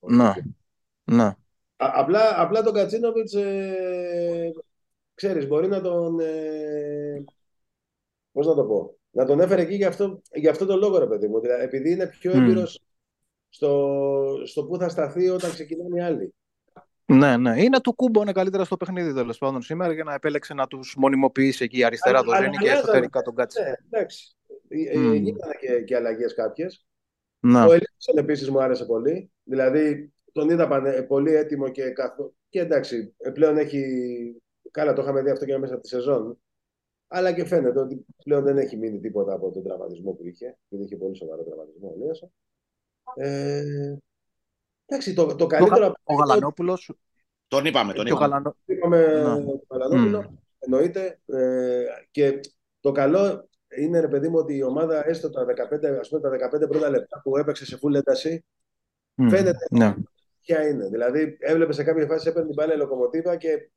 ναι, 0.00 0.32
ναι. 1.04 1.24
Α- 1.24 1.36
απλά, 1.76 2.40
απλά 2.40 2.62
τον 2.62 2.72
Κατσίνοβιτς, 2.74 3.34
ε, 3.34 4.50
ξέρεις, 5.14 5.46
μπορεί 5.46 5.68
να 5.68 5.80
τον. 5.80 6.20
Ε, 6.20 7.24
Πώς 8.32 8.46
να 8.46 8.54
το 8.54 8.64
πω. 8.64 8.96
Να 9.10 9.24
τον 9.24 9.40
έφερε 9.40 9.62
εκεί 9.62 9.74
για 9.74 9.88
αυτό, 9.88 10.22
για 10.32 10.50
αυτό 10.50 10.66
το 10.66 10.76
λόγο, 10.76 10.98
ρε 10.98 11.06
παιδί 11.06 11.28
μου. 11.28 11.40
Δηλαδή, 11.40 11.62
επειδή 11.62 11.90
είναι 11.90 12.06
πιο 12.06 12.34
Μμ. 12.34 12.42
έμπειρος 12.42 12.80
στο, 13.48 14.42
στο 14.44 14.64
που 14.64 14.76
θα 14.78 14.88
σταθεί 14.88 15.28
όταν 15.28 15.50
ξεκινάνε 15.50 15.96
οι 15.96 16.00
άλλοι. 16.00 16.34
Ναι, 17.06 17.36
ναι. 17.36 17.62
Είναι 17.62 17.80
του 17.80 17.94
Κούμπο 17.94 18.32
καλύτερα 18.32 18.64
στο 18.64 18.76
παιχνίδι 18.76 19.14
τέλος 19.14 19.38
πάντων 19.38 19.62
σήμερα 19.62 19.92
για 19.92 20.04
να 20.04 20.14
επέλεξε 20.14 20.54
να 20.54 20.66
τους 20.66 20.94
μονιμοποιήσει 20.98 21.64
εκεί 21.64 21.84
αριστερά 21.84 22.18
Αλλά- 22.18 22.26
τον 22.26 22.34
αλλά 22.34 22.44
Ζήνη 22.44 22.56
και 22.56 22.62
αλλάζανε. 22.70 22.82
εσωτερικά 22.88 23.22
τον 23.22 23.34
Κάτση. 23.34 23.62
Ναι, 23.62 23.72
εντάξει. 23.90 24.35
Ε, 24.68 24.98
Μμ. 24.98 25.12
ε, 25.12 25.16
Γίνανε 25.16 25.54
και, 25.60 25.80
και 25.82 25.96
αλλαγές 25.96 26.34
κάποιες. 26.34 26.86
Ναι. 27.40 27.58
Ο 27.60 27.72
Ελίσον 27.72 28.16
επίσης 28.16 28.50
μου 28.50 28.62
άρεσε 28.62 28.84
πολύ. 28.84 29.30
Δηλαδή 29.42 30.12
τον 30.32 30.50
είδα 30.50 30.68
πανε- 30.68 31.02
πολύ 31.06 31.34
έτοιμο 31.34 31.68
και 31.68 31.90
καθο... 31.90 32.34
Και 32.48 32.60
εντάξει, 32.60 33.14
ε, 33.18 33.30
πλέον 33.30 33.56
έχει. 33.58 33.82
Καλά, 34.70 34.92
το 34.92 35.02
είχαμε 35.02 35.22
δει 35.22 35.30
αυτό 35.30 35.44
και 35.44 35.58
μέσα 35.58 35.72
από 35.74 35.82
τη 35.82 35.88
σεζόν. 35.88 36.38
Αλλά 37.08 37.32
και 37.32 37.44
φαίνεται 37.44 37.80
ότι 37.80 38.06
πλέον 38.24 38.44
δεν 38.44 38.58
έχει 38.58 38.76
μείνει 38.76 39.00
τίποτα 39.00 39.32
από 39.34 39.50
τον 39.50 39.62
τραυματισμό 39.62 40.12
που 40.12 40.26
είχε. 40.26 40.58
Γιατί 40.68 40.84
είχε 40.84 40.96
πολύ 40.96 41.16
σοβαρό 41.16 41.42
τραυματισμό 41.42 41.88
ο 41.98 42.04
Ελίσον. 42.04 42.32
Ε, 43.14 43.96
εντάξει, 44.86 45.14
το, 45.14 45.26
το 45.36 45.44
Ο, 45.44 45.46
καλύτερο 45.46 45.80
Γα- 45.80 45.86
από 45.86 45.98
ο 46.04 46.14
Γαλανόπουλος 46.14 46.92
Τον 47.48 47.64
είπαμε, 47.64 47.92
τον 47.92 48.04
και 48.04 48.12
ο 48.12 48.16
είπαμε. 48.16 48.30
Γαλανό... 48.30 48.56
είπαμε 48.64 49.06
Ναι. 49.06 49.22
τον 49.44 49.62
Παλανόπουλο, 49.66 50.22
Μμ. 50.22 50.34
εννοείται. 50.58 51.20
Ε, 51.26 51.84
και 52.10 52.40
το 52.80 52.92
καλό 52.92 53.48
είναι, 53.78 54.00
ρε 54.00 54.08
παιδί 54.08 54.28
μου, 54.28 54.38
ότι 54.38 54.56
η 54.56 54.62
ομάδα 54.62 55.08
έστω 55.08 55.30
τα 55.30 55.44
15, 55.44 55.98
ας 56.00 56.08
πούμε, 56.08 56.20
τα 56.20 56.30
15 56.30 56.68
πρώτα 56.68 56.90
λεπτά 56.90 57.20
που 57.22 57.36
έπαιξε 57.36 57.64
σε 57.64 57.78
full 57.82 57.94
ένταση, 57.94 58.44
Μμ. 59.14 59.28
Φαίνεται. 59.28 59.66
Ναι. 59.70 59.94
ποια 60.40 60.68
είναι. 60.68 60.88
Δηλαδή, 60.88 61.36
έβλεπε 61.40 61.72
σε 61.72 61.82
κάποια 61.82 62.06
φάση 62.06 62.28
έπαιρνε 62.28 62.46
την 62.46 62.54
μπάλα 62.56 62.74
η 62.74 62.76
λοκομοτίβα 62.76 63.36
και 63.36 63.70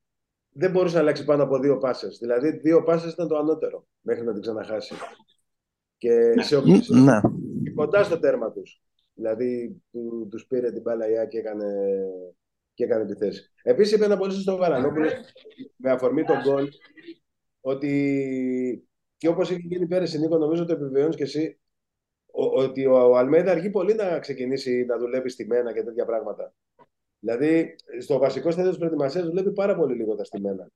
δεν 0.50 0.72
μπορούσε 0.72 0.96
να 0.96 1.02
αλλάξει 1.02 1.26
πάνω 1.26 1.44
από 1.44 1.60
δύο 1.60 1.78
πάσες. 1.78 2.18
Δηλαδή, 2.18 2.50
δύο 2.58 2.84
πάσες 2.84 3.14
ήταν 3.14 3.28
το 3.28 3.38
ανώτερο 3.38 3.88
μέχρι 4.02 4.24
να 4.24 4.32
την 4.34 4.42
ξαναχάσει. 4.42 4.96
Και 5.98 6.34
σε, 6.42 6.58
Μ, 6.62 7.02
Ναι. 7.04 7.20
κοντά 7.76 8.04
στο 8.04 8.20
τέρμα 8.20 8.52
τους. 8.52 8.82
Δηλαδή, 9.14 9.82
του 9.92 10.28
τους 10.32 10.46
πήρε 10.48 10.72
την 10.72 10.82
μπάλα 10.82 11.10
η 11.10 11.18
Άκη 11.18 11.30
και 11.30 11.38
έκανε, 11.38 11.66
και 12.74 12.84
έκανε 12.84 13.06
τη 13.06 13.16
θέση. 13.16 13.52
Επίσης, 13.64 13.94
είπε 13.94 14.06
ένα 14.06 14.18
πολύ 14.18 14.34
σωστό 14.34 14.56
Βαρανόπουλο 14.58 15.10
με 15.76 15.92
αφορμή 15.92 16.24
τον 16.24 16.42
γκολ 16.42 16.68
ότι 17.62 18.89
και 19.20 19.28
όπως 19.28 19.50
είχε 19.50 19.60
γίνει 19.64 19.88
πέρυσι, 19.88 20.20
Νίκο, 20.20 20.38
νομίζω 20.38 20.66
το 20.66 20.74
επιβεβαιώνεις 20.74 21.16
και 21.16 21.24
εσύ, 21.24 21.60
ο- 22.32 22.62
ότι 22.62 22.86
ο, 22.86 22.94
ο 23.10 23.16
Αλμέδα 23.18 23.52
αργεί 23.52 23.70
πολύ 23.70 23.94
να 23.94 24.20
ξεκινήσει 24.20 24.86
να 24.88 24.98
δουλεύει 24.98 25.30
στημένα 25.30 25.74
και 25.74 25.84
τέτοια 25.84 26.06
πράγματα. 26.06 26.54
Δηλαδή, 27.20 27.76
στο 28.02 28.18
βασικό 28.18 28.52
στάδιο 28.52 28.70
της 28.70 28.80
προετοιμασίας 28.80 29.26
δουλεύει 29.26 29.52
πάρα 29.52 29.76
πολύ 29.76 29.96
λίγο 29.96 30.16
τα 30.16 30.24
στημένα. 30.24 30.68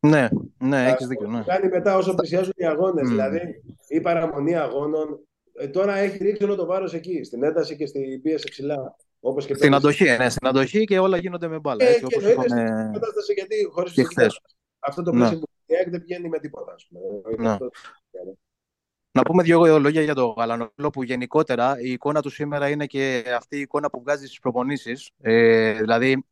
Ναι, 0.00 0.28
ναι, 0.58 0.86
έχεις 0.88 1.06
δίκιο. 1.06 1.28
Ναι. 1.28 1.42
Κάνει 1.46 1.68
μετά 1.68 1.96
όσο 1.96 2.14
πλησιάζουν 2.14 2.52
οι 2.56 2.64
αγώνες, 2.66 3.06
Μμ. 3.06 3.10
δηλαδή 3.10 3.62
η 3.88 4.00
παραμονή 4.00 4.56
αγώνων. 4.56 5.20
Ε, 5.60 5.68
τώρα 5.68 5.96
έχει 5.96 6.24
ρίξει 6.24 6.44
όλο 6.44 6.54
το 6.54 6.66
βάρος 6.66 6.94
εκεί, 6.94 7.24
στην 7.24 7.42
ένταση 7.42 7.76
και 7.76 7.86
στην 7.86 8.22
πίεση 8.22 8.48
ψηλά. 8.50 8.96
Όπως 9.20 9.46
και 9.46 9.54
Στην 9.54 9.70
πέρυσι. 9.70 9.86
αντοχή, 9.86 10.16
ναι, 10.22 10.28
στην 10.28 10.46
αντοχή 10.46 10.84
και 10.84 10.98
όλα 10.98 11.16
γίνονται 11.18 11.48
με 11.48 11.58
μπάλα. 11.58 11.84
Ε, 11.84 11.88
Έτσι, 11.88 12.00
και 12.00 12.04
όπως 12.16 12.24
εννοείται 12.24 12.62
είπαμε 12.62 12.90
κατάσταση 12.92 13.32
γιατί 13.32 13.64
χωρίς 13.70 13.92
και 13.92 14.02
χθες. 14.04 14.40
αυτό 14.78 15.02
το 15.02 15.12
Ναι. 15.12 15.18
πλαίσιο 15.18 15.38
που 15.38 15.47
η 15.68 15.76
ΑΕΚ 15.76 15.90
δεν 15.90 16.00
πηγαίνει 16.00 16.28
με 16.28 16.38
τίποτα, 16.38 16.72
ας 16.72 16.88
πούμε. 16.88 17.50
Ναι. 17.50 17.56
Να 19.12 19.22
πούμε 19.22 19.42
δύο 19.42 19.78
λόγια 19.78 20.02
για 20.02 20.14
τον 20.14 20.34
Γαλανόπουλο 20.36 20.90
που 20.90 21.02
γενικότερα 21.02 21.80
η 21.80 21.90
εικόνα 21.90 22.22
του 22.22 22.30
σήμερα 22.30 22.68
είναι 22.68 22.86
και 22.86 23.24
αυτή 23.36 23.56
η 23.56 23.60
εικόνα 23.60 23.90
που 23.90 24.00
βγάζει 24.00 24.26
στις 24.26 24.38
προπονήσεις. 24.38 25.10
Ε, 25.20 25.72
δηλαδή 25.72 26.24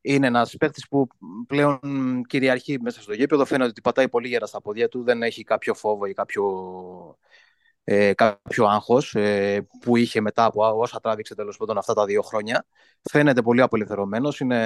είναι 0.00 0.26
ένας 0.26 0.56
παίκτης 0.56 0.88
που 0.88 1.06
πλέον 1.46 1.80
κυριαρχεί 2.26 2.78
μέσα 2.80 3.02
στο 3.02 3.12
γήπεδο. 3.12 3.44
Φαίνεται 3.44 3.68
ότι 3.68 3.80
πατάει 3.80 4.08
πολύ 4.08 4.28
γερά 4.28 4.46
στα 4.46 4.60
πόδια 4.60 4.88
του, 4.88 5.02
δεν 5.02 5.22
έχει 5.22 5.42
κάποιο 5.42 5.74
φόβο 5.74 6.06
ή 6.06 6.12
κάποιο, 6.12 6.44
ε, 7.84 8.14
κάποιο 8.14 8.66
άγχος 8.66 9.14
ε, 9.14 9.66
που 9.80 9.96
είχε 9.96 10.20
μετά 10.20 10.44
από 10.44 10.78
όσα 10.78 11.00
τράβηξε 11.00 11.34
τέλος 11.34 11.56
πάντων 11.56 11.78
αυτά 11.78 11.94
τα 11.94 12.04
δύο 12.04 12.22
χρόνια. 12.22 12.66
Φαίνεται 13.02 13.42
πολύ 13.42 13.60
απελευθερωμένος, 13.60 14.40
είναι, 14.40 14.58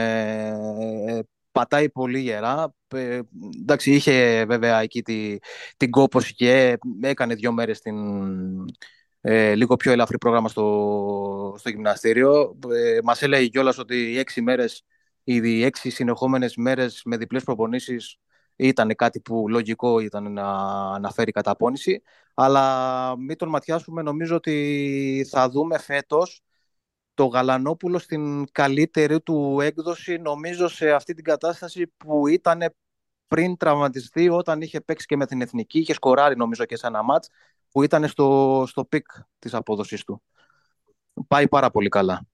ε, 1.07 1.21
πατάει 1.59 1.91
πολύ 1.91 2.21
γερά. 2.21 2.75
Ε, 2.89 3.21
εντάξει, 3.61 3.95
είχε 3.95 4.45
βέβαια 4.45 4.81
εκεί 4.83 5.03
τη, 5.03 5.37
την 5.77 5.91
κόπωση 5.91 6.35
και 6.35 6.79
έκανε 7.01 7.35
δύο 7.35 7.53
μέρες 7.53 7.81
την, 7.81 7.97
ε, 9.21 9.55
λίγο 9.55 9.77
πιο 9.77 9.93
ελαφρύ 9.93 10.19
πρόγραμμα 10.19 10.49
στο, 10.49 11.55
στο 11.59 11.69
γυμναστήριο. 11.69 12.59
Ε, 12.73 12.99
μας 13.05 13.23
έλεγε 13.23 13.47
κιόλας 13.47 13.79
ότι 13.79 13.97
οι 13.97 14.19
έξι 14.19 14.41
μέρες, 14.43 14.85
οι 15.25 15.65
έξι 15.65 15.91
συνεχόμενες 15.91 16.57
μέρες 16.57 17.03
με 17.05 17.17
διπλές 17.17 17.45
προπονήσεις 17.45 18.19
ήταν 18.57 18.95
κάτι 18.95 19.21
που 19.21 19.49
λογικό 19.49 20.01
ήταν 20.01 20.33
να, 20.33 20.99
να 20.99 21.11
φέρει 21.11 21.31
καταπόνηση. 21.31 22.03
Αλλά 22.35 23.17
μην 23.19 23.37
τον 23.37 23.49
ματιάσουμε, 23.49 24.03
νομίζω 24.03 24.37
ότι 24.37 25.27
θα 25.31 25.49
δούμε 25.49 25.79
φέτος 25.79 26.43
το 27.19 27.25
Γαλανόπουλο 27.25 27.99
στην 27.99 28.53
καλύτερη 28.53 29.21
του 29.21 29.61
έκδοση, 29.61 30.17
νομίζω 30.17 30.69
σε 30.69 30.91
αυτή 30.91 31.15
την 31.15 31.25
κατάσταση 31.25 31.87
που 31.97 32.27
ήταν 32.29 32.75
πριν 33.27 33.57
τραυματιστεί 33.57 34.29
όταν 34.29 34.61
είχε 34.61 34.81
παίξει 34.81 35.07
και 35.07 35.17
με 35.17 35.27
την 35.27 35.41
Εθνική, 35.41 35.79
είχε 35.79 35.93
σκοράρει 35.93 36.37
νομίζω 36.37 36.65
και 36.65 36.77
σε 36.77 36.87
ένα 36.87 37.03
ματς 37.03 37.29
που 37.71 37.83
ήταν 37.83 38.09
στο, 38.09 38.65
στο 38.69 38.85
peak 38.85 39.07
της 39.39 39.55
απόδοσης 39.55 40.05
του. 40.05 40.23
Πάει 41.29 41.49
πάρα 41.49 41.71
πολύ 41.71 41.89
καλά. 41.89 42.27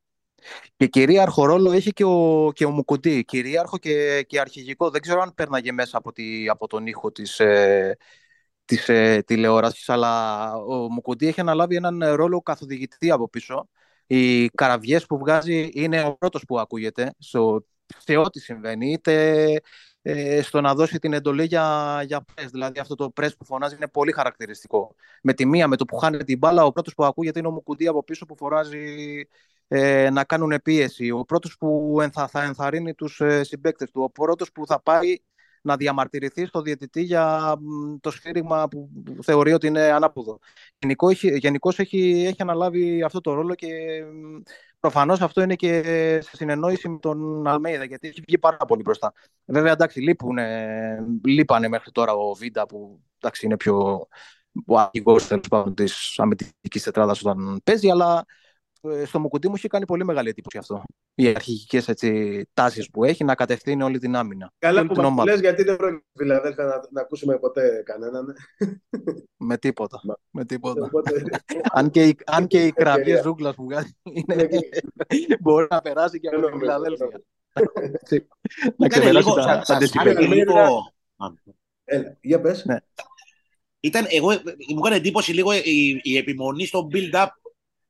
Και 0.77 0.87
κυρίαρχο 0.87 1.45
ρόλο 1.45 1.73
έχει 1.73 1.93
και 1.93 2.05
ο, 2.05 2.51
και 2.55 2.65
ο 2.65 2.71
Μουκουντή. 2.71 3.25
Κυρίαρχο 3.25 3.79
και, 3.79 4.23
και 4.23 4.41
αρχηγικό. 4.41 4.91
Δεν 4.91 5.01
ξέρω 5.01 5.21
αν 5.21 5.35
πέρναγε 5.35 5.73
μέσα 5.73 5.99
από, 5.99 6.13
τη, 6.13 6.49
από 6.49 6.67
τον 6.67 6.87
ήχο 6.87 7.13
της, 7.13 7.41
ε, 7.41 7.97
της 8.65 8.89
ε, 8.89 9.23
τηλεόρασης, 9.27 9.89
αλλά 9.89 10.55
ο 10.55 10.93
Μουκουντή 10.93 11.27
έχει 11.27 11.41
αναλάβει 11.41 11.77
έναν 11.77 12.05
ρόλο 12.05 12.41
καθοδηγητή 12.43 13.11
από 13.11 13.29
πίσω. 13.29 13.69
Οι 14.07 14.47
καραβιές 14.49 15.07
που 15.07 15.19
βγάζει 15.19 15.71
είναι 15.73 16.05
ο 16.05 16.17
πρώτος 16.17 16.45
που 16.45 16.59
ακούγεται 16.59 17.15
στο, 17.19 17.67
σε 17.99 18.17
ό,τι 18.17 18.41
συμβαίνει. 18.41 18.93
Είτε 18.93 19.61
ε, 20.03 20.43
στο 20.43 20.61
να 20.61 20.75
δώσει 20.75 20.99
την 20.99 21.13
εντολή 21.13 21.45
για, 21.45 22.01
για 22.07 22.25
press. 22.35 22.47
Δηλαδή 22.51 22.79
αυτό 22.79 22.95
το 22.95 23.13
press 23.21 23.29
που 23.39 23.45
φωνάζει 23.45 23.75
είναι 23.75 23.89
πολύ 23.89 24.13
χαρακτηριστικό. 24.13 24.95
Με 25.23 25.33
τη 25.33 25.47
μία, 25.47 25.69
με 25.69 25.77
το 25.77 25.85
που 25.85 25.97
χάνει 25.97 26.25
την 26.25 26.39
μπάλα, 26.39 26.65
ο 26.65 26.73
πρώτος 26.73 26.95
που 26.95 27.05
ακούγεται 27.05 27.39
είναι 27.39 27.49
ο 27.49 27.51
Μουκουντή 27.51 27.87
από 27.87 28.05
πίσω 28.05 28.27
που 28.27 28.37
φοράζει 28.37 28.85
ε, 29.69 30.11
να 30.11 30.25
κάνουν 30.25 30.61
πίεση. 30.63 31.11
Ο 31.11 31.25
πρώτος 31.25 31.57
που 31.59 31.99
ενθα, 32.01 32.29
θα 32.29 32.43
ενθαρρύνει 32.43 32.95
τους 32.95 33.21
ε, 33.21 33.45
συμπαίκτες 33.45 33.91
του. 33.91 34.03
Ο 34.03 34.11
πρώτος 34.11 34.53
που 34.53 34.67
θα 34.67 34.83
πάει 34.83 35.17
να 35.65 35.77
διαμαρτυρηθείς 35.77 36.49
στο 36.49 36.63
διαιτητή 36.63 37.03
για 37.03 37.57
το 38.01 38.11
σφύριγμα 38.11 38.69
που 38.69 38.89
θεωρεί 39.23 39.53
ότι 39.53 39.67
είναι 39.67 39.81
ανάποδο. 39.81 40.39
Γενικώς 41.39 41.79
έχει, 41.79 42.25
έχει 42.27 42.43
αναλάβει 42.43 43.03
αυτό 43.03 43.21
το 43.21 43.35
ρόλο 43.35 43.55
και 43.55 43.69
προφανώς 44.81 45.21
αυτό 45.21 45.43
είναι 45.43 45.55
και 45.55 45.83
σε 46.23 46.37
συνεννόηση 46.37 46.89
με 46.89 46.99
τον 46.99 47.47
Αλμέιδα 47.47 47.85
γιατί 47.85 48.09
έχει 48.09 48.23
βγει 48.27 48.39
πάρα 48.39 48.57
πολύ 48.57 48.83
μπροστά. 48.83 49.13
Βέβαια 49.45 49.73
εντάξει 49.73 50.01
λείπουν, 50.01 50.37
λείπανε 51.25 51.69
μέχρι 51.69 51.91
τώρα 51.91 52.13
ο 52.13 52.35
Βίντα 52.35 52.67
που 52.67 53.01
εντάξει, 53.19 53.47
είναι 53.47 53.57
πιο 53.57 54.07
ο 54.67 54.79
αρχηγός 54.79 55.29
της 55.75 56.19
αμυντικής 56.19 56.83
τετράδας 56.83 57.21
όταν 57.21 57.61
παίζει 57.65 57.91
αλλά 57.91 58.19
ε, 58.19 58.25
στο 59.05 59.21
Μουκουντή 59.21 59.49
μου 59.49 59.55
είχε 59.57 59.69
κάνει 59.69 59.87
πολύ 59.87 60.05
μεγάλη 60.05 60.29
εντύπωση 60.29 60.59
αυτό. 60.59 60.83
Οι 61.15 61.29
αρχικέ 61.29 61.83
τάσεις 62.55 62.91
που 62.91 63.05
έχει 63.05 63.25
να 63.25 63.35
κατευθύνει 63.35 63.83
όλη 63.83 63.99
την 63.99 64.17
άμυνα. 64.17 64.53
Καλά 64.59 64.87
που 64.87 65.03
μας 65.03 65.25
λες, 65.25 65.41
γιατί 65.41 65.63
δεν 65.63 65.77
πρόκειται 65.77 66.05
Φιλαδέλφια 66.19 66.65
να, 66.65 66.81
να 66.91 67.01
ακούσουμε 67.01 67.39
ποτέ 67.39 67.83
κανέναν. 67.85 68.35
Με 69.37 69.59
τίποτα. 69.59 70.01
με 70.31 70.45
τίποτα. 70.45 70.91
αν 71.73 71.91
και, 71.91 72.07
η, 72.07 72.17
αν 72.25 72.47
και 72.47 72.67
η 72.67 72.73
κραυγή 72.73 73.21
ζούγκλας 73.23 73.55
που 73.55 73.65
βγάζει 73.65 73.97
είναι, 74.03 74.49
μπορεί 75.41 75.67
να 75.71 75.81
περάσει 75.81 76.21
και 76.21 76.29
από 76.29 76.47
την 76.47 76.59
Φιλαδέλφια. 76.59 77.23
να 78.77 78.89
ξεπεράσει 78.89 79.29
τα, 79.35 79.63
τα 79.67 79.79
Έλα, 81.85 82.19
για 82.21 82.41
πες. 82.41 82.65
Ναι. 82.65 82.77
Ήταν, 83.81 84.07
εγώ, 84.09 84.29
μου 84.75 84.79
έκανε 84.79 84.97
εντύπωση 84.97 85.33
λίγο 85.33 85.53
η, 85.53 86.01
η 86.03 86.17
επιμονή 86.17 86.67
στο 86.67 86.89
build-up 86.93 87.27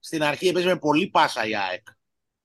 στην 0.04 0.23
αρχή 0.23 0.49
έπαιζε 0.49 0.66
με 0.66 0.78
πολύ 0.78 1.08
πάσα 1.08 1.46
η 1.46 1.56
ΑΕΚ. 1.56 1.87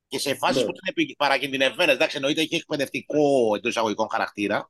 Και 0.07 0.19
σε 0.19 0.35
φάσεις 0.35 0.57
ναι. 0.57 0.63
που 0.63 0.73
ήταν 0.75 1.15
παρακινδυνευμένες. 1.17 1.95
Εντάξει, 1.95 2.15
εννοείται 2.15 2.41
είχε 2.41 2.55
εκπαιδευτικό 2.55 3.55
εντός 3.55 3.71
εισαγωγικών 3.71 4.07
χαρακτήρα. 4.11 4.69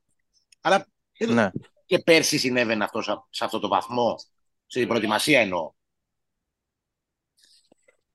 Αλλά 0.60 0.86
ναι. 1.18 1.50
και 1.86 1.98
πέρσι 1.98 2.38
συνέβαινε 2.38 2.84
αυτό 2.84 3.02
σε 3.30 3.44
αυτό 3.44 3.58
το 3.58 3.68
βαθμό. 3.68 4.14
Στην 4.66 4.88
προετοιμασία 4.88 5.40
εννοώ. 5.40 5.72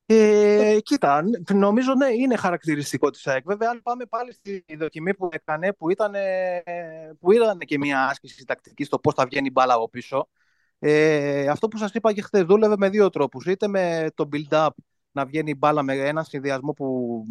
Ε, 0.06 0.78
κοίτα, 0.84 1.24
νομίζω 1.52 1.94
ναι, 1.94 2.08
είναι 2.14 2.36
χαρακτηριστικό 2.36 3.10
της 3.10 3.28
ΑΕΚ. 3.28 3.44
Βέβαια, 3.46 3.70
αν 3.70 3.82
πάμε 3.82 4.06
πάλι 4.06 4.34
στη 4.34 4.66
δοκιμή 4.78 5.14
που 5.14 5.30
έκανε, 5.32 5.74
που 5.74 5.90
ήταν, 5.90 6.14
που 7.20 7.32
ήταν 7.32 7.60
και 7.60 7.78
μια 7.78 8.06
άσκηση 8.06 8.46
τακτική 8.46 8.84
στο 8.84 9.00
πώς 9.00 9.14
θα 9.14 9.26
βγαίνει 9.26 9.48
η 9.48 9.52
μπάλα 9.54 9.74
από 9.74 9.90
πίσω, 9.90 10.28
ε, 10.80 11.48
αυτό 11.48 11.68
που 11.68 11.78
σας 11.78 11.94
είπα 11.94 12.14
και 12.14 12.22
χθες 12.22 12.44
δούλευε 12.44 12.76
με 12.78 12.90
δύο 12.90 13.10
τρόπους. 13.10 13.46
Είτε 13.46 13.68
με 13.68 14.08
το 14.16 14.30
build-up 14.32 14.70
να 15.16 15.26
βγαίνει 15.26 15.50
η 15.50 15.56
μπάλα 15.58 15.84
με 15.84 15.94
έναν 15.94 16.24
συνδυασμό 16.24 16.72
που, 16.74 17.24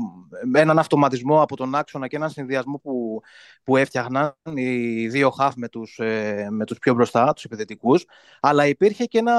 με 0.44 0.60
έναν 0.60 0.78
αυτοματισμό 0.78 1.42
από 1.42 1.56
τον 1.56 1.74
άξονα 1.74 2.06
και 2.06 2.16
έναν 2.16 2.30
συνδυασμό 2.30 2.78
που, 2.78 3.20
που 3.62 3.76
έφτιαχναν 3.76 4.34
οι 4.54 5.08
δύο 5.08 5.34
half 5.38 5.50
με 5.56 5.68
τους, 5.68 5.98
ε, 5.98 6.48
με 6.50 6.64
τους 6.64 6.78
πιο 6.78 6.94
μπροστά, 6.94 7.32
τους 7.32 7.44
επιθετικούς. 7.44 8.04
Αλλά 8.40 8.66
υπήρχε 8.66 9.04
και 9.04 9.18
ένα... 9.18 9.34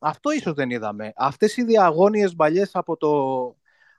Αυτό 0.00 0.30
ίσως 0.30 0.52
δεν 0.54 0.70
είδαμε. 0.70 1.12
Αυτές 1.16 1.56
οι 1.56 1.64
διαγώνιες 1.64 2.34
μπαλιές 2.34 2.70
από, 2.72 2.96
το, 2.96 3.10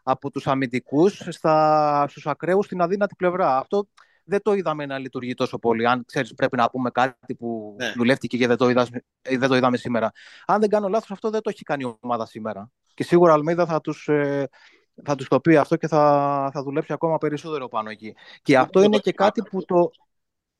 από 0.03 0.31
τους 0.31 0.47
αμυντικούς 0.47 1.27
στα, 1.29 2.05
στους 2.09 2.27
ακραίους 2.27 2.65
στην 2.65 2.81
αδύνατη 2.81 3.15
πλευρά. 3.15 3.57
Αυτό 3.57 3.87
δεν 4.23 4.41
το 4.41 4.53
είδαμε 4.53 4.85
να 4.85 4.97
λειτουργεί 4.97 5.33
τόσο 5.33 5.59
πολύ. 5.59 5.87
Αν 5.87 6.05
ξέρεις, 6.05 6.33
πρέπει 6.33 6.57
να 6.57 6.69
πούμε 6.69 6.89
κάτι 6.89 7.35
που 7.35 7.75
ναι. 7.79 7.91
δουλεύτηκε 7.91 8.37
και 8.37 8.47
δεν 8.47 8.57
το, 8.57 8.69
είδα, 8.69 8.87
ε, 9.21 9.37
δεν 9.37 9.49
το 9.49 9.55
είδαμε 9.55 9.77
σήμερα. 9.77 10.11
Αν 10.45 10.59
δεν 10.59 10.69
κάνω 10.69 10.87
λάθος, 10.87 11.11
αυτό 11.11 11.29
δεν 11.29 11.41
το 11.41 11.49
έχει 11.49 11.63
κάνει 11.63 11.83
η 11.83 11.97
ομάδα 11.99 12.25
σήμερα. 12.25 12.71
Και 12.93 13.03
σίγουρα 13.03 13.31
ο 13.31 13.35
Αλμίδα 13.35 13.65
θα 13.65 13.81
τους 13.81 14.07
ε, 14.07 14.47
θα 15.03 15.15
τους 15.15 15.27
το 15.27 15.39
πει 15.39 15.57
αυτό 15.57 15.75
και 15.75 15.87
θα, 15.87 16.49
θα 16.53 16.63
δουλέψει 16.63 16.93
ακόμα 16.93 17.17
περισσότερο 17.17 17.67
πάνω 17.67 17.89
εκεί. 17.89 18.15
Και 18.41 18.57
αυτό 18.57 18.81
είναι 18.81 18.97
και 18.97 19.11
κάτι 19.11 19.41
που 19.41 19.65
το. 19.65 19.91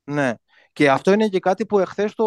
Ναι. 0.03 0.33
Και 0.73 0.89
αυτό 0.89 1.11
είναι 1.11 1.27
και 1.27 1.39
κάτι 1.39 1.65
που 1.65 1.79
εχθές 1.79 2.13
το 2.13 2.25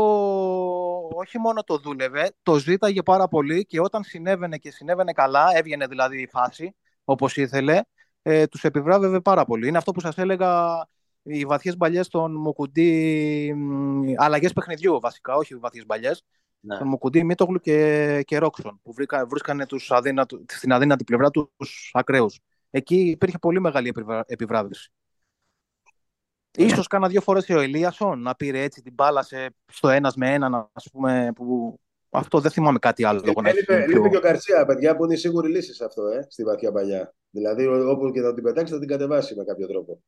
όχι 1.15 1.39
μόνο 1.39 1.63
το 1.63 1.79
δούλευε, 1.79 2.35
το 2.43 2.59
ζήταγε 2.59 3.03
πάρα 3.03 3.29
πολύ 3.29 3.65
και 3.65 3.81
όταν 3.81 4.03
συνέβαινε 4.03 4.57
και 4.57 4.71
συνέβαινε 4.71 5.13
καλά, 5.13 5.47
έβγαινε 5.55 5.87
δηλαδή 5.87 6.23
η 6.23 6.29
φάση 6.29 6.77
όπως 7.05 7.37
ήθελε, 7.37 7.81
ε, 8.23 8.47
τους 8.47 8.65
επιβράβευε 8.65 9.21
πάρα 9.21 9.45
πολύ. 9.45 9.69
Είναι 9.69 9.79
αυτό 9.79 9.93
που 9.93 10.01
σας 10.01 10.19
έλεγα 10.19 10.87
οι 11.27 11.45
βαθιές 11.45 11.77
μπαλιές 11.77 12.09
των 12.09 12.35
Μουκουντή, 12.35 13.55
αλλαγές 14.17 14.53
παιχνιδιού 14.53 15.01
βασικά, 15.01 15.35
όχι 15.35 15.55
βαθιές 15.55 15.87
μπαλιές. 15.87 16.25
Ναι. 16.61 16.79
Τον 16.79 16.89
Μουκουντή, 16.89 17.25
Μίτογλου 17.25 17.59
και, 17.59 18.23
και 18.25 18.39
Ρόξον, 18.39 18.81
που 18.83 18.93
βρήκα, 18.93 19.27
βρίσκανε 19.27 19.67
τους 19.67 19.91
αδύνατο, 19.91 20.45
στην 20.49 20.73
αδύνατη 20.73 21.05
πλευρά 21.05 21.31
τους 21.31 21.91
ακραίους. 21.93 22.41
Εκεί 22.71 22.97
υπήρχε 22.97 23.39
πολύ 23.39 23.61
μεγάλη 23.61 23.93
επιβράβευση. 24.27 24.93
Ναι. 26.59 26.65
Ίσως 26.65 26.87
κάνα 26.87 27.09
δύο 27.09 27.21
φορές 27.21 27.49
ο 27.49 27.61
Ελίασον 27.61 28.23
να 28.23 28.35
πήρε 28.35 28.63
έτσι 28.63 28.83
την 28.83 28.93
μπάλα 28.93 29.23
σε, 29.23 29.55
στο 29.73 29.89
ένας 29.89 30.15
με 30.17 30.33
έναν, 30.33 30.71
ας 30.73 30.89
πούμε, 30.93 31.33
που 31.35 31.79
αυτό 32.11 32.41
δεν 32.41 32.51
θυμάμαι 32.51 32.79
κάτι 32.79 33.05
άλλο. 33.05 33.23
Ε, 33.45 33.53
λείπει, 33.53 33.85
πιο... 33.85 34.09
και 34.09 34.17
ο 34.17 34.21
Καρσία, 34.21 34.67
παιδιά, 34.67 34.97
που 34.97 35.05
είναι 35.05 35.15
σίγουρη 35.15 35.51
λύση 35.51 35.75
σε 35.75 35.85
αυτό, 35.85 36.07
ε, 36.07 36.27
στη 36.29 36.43
βαθιά 36.43 36.73
παλιά. 36.73 37.15
Δηλαδή, 37.31 37.67
όπου 37.67 38.11
και 38.11 38.21
θα 38.21 38.35
την 38.35 38.43
πετάξει, 38.43 38.73
θα 38.73 38.79
την 38.79 38.89
κατεβάσει 38.89 39.35
με 39.35 39.45
κάποιο 39.45 39.67
τρόπο. 39.67 40.03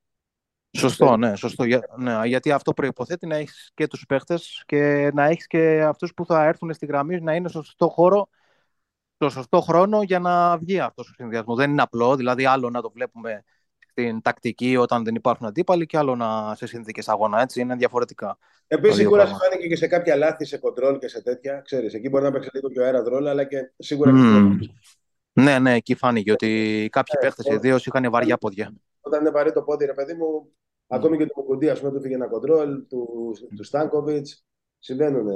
Σωστό, 0.77 1.17
ναι, 1.17 1.37
σωστό. 1.37 1.65
Ναι, 1.97 2.21
γιατί 2.25 2.53
αυτό 2.53 2.73
προϋποθέτει 2.73 3.27
να 3.27 3.37
έχεις 3.37 3.71
και 3.75 3.87
τους 3.87 4.05
παίχτες 4.09 4.63
και 4.67 5.11
να 5.15 5.25
έχεις 5.25 5.47
και 5.47 5.83
αυτούς 5.83 6.15
που 6.15 6.27
θα 6.27 6.45
έρθουν 6.45 6.75
στη 6.75 6.87
γραμμή 6.87 7.21
να 7.21 7.35
είναι 7.35 7.49
στο 7.49 7.63
σωστό 7.63 7.89
χώρο, 7.89 8.29
στο 9.15 9.29
σωστό 9.29 9.61
χρόνο 9.61 10.03
για 10.03 10.19
να 10.19 10.59
βγει 10.59 10.81
αυτός 10.81 11.09
ο 11.09 11.13
συνδυασμός. 11.13 11.57
Δεν 11.57 11.71
είναι 11.71 11.83
απλό, 11.83 12.17
δηλαδή 12.17 12.47
άλλο 12.47 12.71
να 12.71 12.83
το 12.83 12.91
βλέπουμε 12.91 13.45
στην 13.91 14.23
τακτική 14.23 14.77
όταν 14.77 15.05
δεν 15.05 15.15
υπάρχουν 15.15 15.47
αντίπαλοι 15.47 15.87
και 15.87 15.99
άλλο 15.99 16.17
να 16.17 16.55
σε 16.55 16.67
συνθήκες 16.67 17.09
αγώνα. 17.09 17.41
Έτσι 17.41 17.61
είναι 17.61 17.75
διαφορετικά. 17.75 18.39
Επίσης, 18.67 18.97
σίγουρα 18.97 19.27
φάνηκε 19.27 19.69
και 19.69 19.77
σε 19.77 19.87
κάποια 19.87 20.17
λάθη, 20.17 20.45
σε 20.45 20.59
κοντρόλ 20.59 20.99
και 20.99 21.09
σε 21.09 21.23
τέτοια. 21.23 21.61
Ξέρεις, 21.61 21.95
εκεί 21.95 22.09
μπορεί 22.09 22.25
να 22.25 22.31
παίξει 22.31 22.51
λίγο 22.53 22.69
πιο 22.69 22.85
αέρα 22.85 23.03
ρόλο, 23.03 23.29
αλλά 23.29 23.45
και 23.45 23.73
σίγουρα. 23.79 24.13
Mm. 24.15 24.57
Ναι, 25.33 25.59
ναι, 25.59 25.75
εκεί 25.75 25.95
φάνηκε 25.95 26.33
ότι 26.33 26.89
κάποιοι 26.93 27.15
ε, 27.21 27.25
παίχτες 27.25 27.47
ιδίως 27.47 27.87
είχαν 27.87 28.11
βαριά 28.11 28.37
πόδια. 28.37 28.73
Όταν 29.01 29.21
είναι 29.21 29.31
βαρύ 29.31 29.53
το 29.53 29.63
πόδι, 29.63 29.85
ρε 29.85 29.95
παιδί 29.95 30.15
μου, 30.15 30.53
Ακόμη 30.87 31.17
και 31.17 31.27
το 31.27 31.35
Μουκουντή, 31.37 31.69
ας 31.69 31.79
πούμε, 31.79 31.93
του 31.93 32.01
φύγε 32.01 32.15
ένα 32.15 32.29
κοντρόλ, 32.29 32.87
του, 32.87 33.33
του 33.57 33.65
Στάνκοβιτ. 33.65 34.27
Συμβαίνουν, 34.79 35.27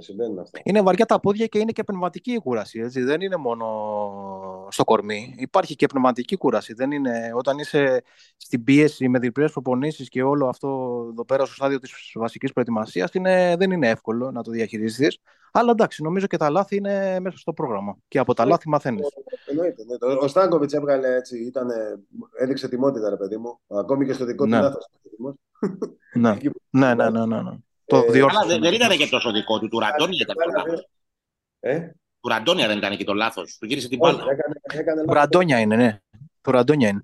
συμβαίνουν 0.00 0.38
αυτά. 0.38 0.60
Είναι 0.64 0.82
βαριά 0.82 1.06
τα 1.06 1.20
πόδια 1.20 1.46
και 1.46 1.58
είναι 1.58 1.72
και 1.72 1.84
πνευματική 1.84 2.32
η 2.32 2.38
κούραση. 2.38 2.80
Έτσι. 2.80 3.02
Δεν 3.02 3.20
είναι 3.20 3.36
μόνο 3.36 3.66
στο 4.70 4.84
κορμί. 4.84 5.34
Υπάρχει 5.38 5.76
και 5.76 5.86
πνευματική 5.86 6.36
κούραση. 6.36 6.72
Δεν 6.72 6.90
είναι... 6.90 7.30
Όταν 7.34 7.58
είσαι 7.58 8.02
στην 8.36 8.64
πίεση 8.64 9.08
με 9.08 9.18
διπλέ 9.18 9.48
προπονήσεις 9.48 10.08
και 10.08 10.22
όλο 10.22 10.48
αυτό 10.48 10.68
εδώ 11.10 11.24
πέρα 11.24 11.44
στο 11.44 11.54
στάδιο 11.54 11.78
της 11.78 12.12
βασικής 12.14 12.52
προετοιμασίας, 12.52 13.14
είναι... 13.14 13.54
δεν 13.58 13.70
είναι 13.70 13.88
εύκολο 13.88 14.30
να 14.30 14.42
το 14.42 14.50
διαχειριστείς. 14.50 15.18
Αλλά 15.52 15.70
εντάξει, 15.70 16.02
νομίζω 16.02 16.26
και 16.26 16.36
τα 16.36 16.50
λάθη 16.50 16.76
είναι 16.76 17.20
μέσα 17.20 17.38
στο 17.38 17.52
πρόγραμμα. 17.52 17.96
Και 18.08 18.18
από 18.18 18.34
τα 18.34 18.42
ε, 18.42 18.46
λάθη 18.46 18.68
μαθαίνεις. 18.68 19.06
Εννοείται. 19.46 19.84
Ναι. 19.84 20.14
Ο 20.20 20.28
Στάνκοβιτς 20.28 20.72
έβγαλε 20.72 21.14
έτσι, 21.14 21.38
ήταν, 21.44 21.68
έδειξε 22.38 22.68
τιμότητα, 22.68 23.10
ρε 23.10 23.16
παιδί 23.16 23.36
μου. 23.36 23.60
Ακόμη 23.66 24.06
και 24.06 24.12
στο 24.12 24.24
δικό 24.24 24.44
του 24.44 24.50
ναι. 24.50 24.60
λάθος. 24.60 24.88
Ναι. 26.14 26.36
ναι, 26.70 26.94
ναι, 26.94 27.10
ναι, 27.10 27.26
ναι, 27.26 27.42
ναι. 27.42 27.56
Το 27.86 27.96
ε, 27.96 28.20
αλλά 28.20 28.46
δεν, 28.46 28.60
δεν 28.60 28.72
ήταν 28.72 28.96
και 28.96 29.08
τόσο 29.08 29.32
δικό 29.32 29.58
του. 29.58 29.68
Του 29.68 29.78
Ραντόνια 29.78 30.18
ήταν 30.20 30.36
το 30.36 30.50
λάθο. 30.56 30.88
Ε; 31.60 31.90
Του 32.20 32.28
Ραντόνια 32.28 32.66
δεν 32.66 32.78
ήταν 32.78 32.96
και 32.96 33.04
το 33.04 33.14
λάθος. 33.14 33.56
Του 33.60 33.66
γύρισε 33.66 33.88
την 33.88 33.98
μπάλα. 33.98 34.24
Του 35.06 35.12
Ραντόνια 35.12 35.58
είναι, 35.58 35.76
ναι. 35.76 35.98
Του 36.42 36.50
Ραντόνια 36.50 36.88
είναι. 36.88 37.02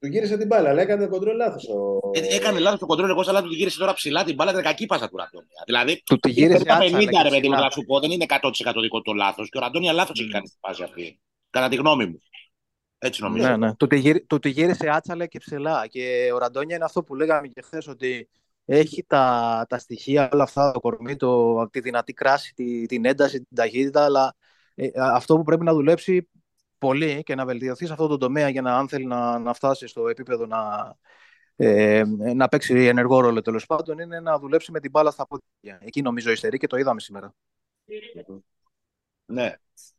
Του 0.00 0.06
γύρισε 0.06 0.36
την 0.36 0.46
μπάλα, 0.46 0.68
αλλά 0.68 0.82
έκανε 0.82 1.06
κοντρόλ 1.06 1.36
λάθος. 1.36 1.68
Ο... 1.68 2.00
Ε, 2.12 2.36
έκανε 2.36 2.58
λάθος 2.58 2.78
το 2.78 2.86
κοντρόλ, 2.86 3.10
εγώ 3.10 3.24
αλλά 3.26 3.42
του 3.42 3.52
γύρισε 3.52 3.78
τώρα 3.78 3.92
ψηλά 3.92 4.24
την 4.24 4.34
μπάλα, 4.34 4.50
ήταν 4.50 4.62
κακή 4.62 4.86
πάσα 4.86 5.08
του 5.08 5.16
Ραντόνια. 5.16 5.62
Δηλαδή, 5.66 6.02
του 6.02 6.18
τη 6.18 6.30
γύρισε 6.30 6.64
τα 6.64 6.78
50 6.80 7.08
ρε 7.22 7.28
παιδί 7.28 7.48
μου, 7.48 7.54
να 7.54 7.70
σου 7.70 7.84
πω, 7.84 8.00
δεν 8.00 8.10
είναι 8.10 8.26
100% 8.28 8.50
δικό 8.80 9.02
το 9.02 9.12
λάθος. 9.12 9.48
Και 9.48 9.58
ο 9.58 9.60
Ραντόνια 9.60 9.92
λάθος 9.92 10.18
mm. 10.18 10.22
έχει 10.22 10.30
κάνει 10.30 10.44
την 10.44 10.60
πάση 10.60 10.82
αυτή. 10.82 11.20
Κατά 11.50 11.68
τη 11.68 11.76
γνώμη 11.76 12.06
μου. 12.06 12.22
Έτσι 12.98 13.22
νομίζω. 13.22 13.48
Ναι, 13.48 13.56
ναι. 13.56 13.74
Του, 13.74 13.86
τη 13.86 13.98
γύρι, 13.98 14.24
του 14.24 14.38
τη 14.38 14.48
γύρισε 14.48 14.90
άτσαλα 14.90 15.26
και 15.26 15.38
ψηλά. 15.38 15.86
Και 15.86 16.30
ο 16.34 16.38
Ραντόνια 16.38 16.76
είναι 16.76 16.84
αυτό 16.84 17.02
που 17.02 17.14
λέγαμε 17.14 17.48
και 17.48 17.62
χθες, 17.62 17.88
ότι 17.88 18.28
έχει 18.72 19.04
τα, 19.06 19.66
τα 19.68 19.78
στοιχεία, 19.78 20.28
όλα 20.32 20.42
αυτά, 20.42 20.70
το 20.72 20.80
κορμί, 20.80 21.16
το, 21.16 21.68
τη 21.68 21.80
δυνατή 21.80 22.12
κράση, 22.12 22.54
τη, 22.54 22.86
την 22.86 23.04
ένταση, 23.04 23.36
την 23.36 23.56
ταχύτητα, 23.56 24.04
αλλά 24.04 24.34
ε, 24.74 24.88
αυτό 24.94 25.36
που 25.36 25.42
πρέπει 25.42 25.64
να 25.64 25.72
δουλέψει 25.72 26.28
πολύ 26.78 27.22
και 27.22 27.34
να 27.34 27.44
βελτιωθεί 27.44 27.86
σε 27.86 27.92
αυτό 27.92 28.06
το 28.06 28.16
τομέα 28.16 28.48
για 28.48 28.62
να, 28.62 28.76
αν 28.76 28.88
θέλει 28.88 29.06
να, 29.06 29.38
να 29.38 29.52
φτάσει 29.52 29.86
στο 29.86 30.08
επίπεδο 30.08 30.46
να, 30.46 30.94
ε, 31.56 32.02
να 32.34 32.48
παίξει 32.48 32.86
ενεργό 32.86 33.20
ρόλο 33.20 33.40
τέλος 33.42 33.66
πάντων, 33.66 33.98
είναι 33.98 34.20
να 34.20 34.38
δουλέψει 34.38 34.72
με 34.72 34.80
την 34.80 34.90
μπάλα 34.90 35.10
στα 35.10 35.26
πόδια. 35.26 35.78
Εκεί 35.82 36.02
νομίζω 36.02 36.30
υστερεί 36.30 36.58
και 36.58 36.66
το 36.66 36.76
είδαμε 36.76 37.00
σήμερα. 37.00 37.34
Ναι. 39.26 39.54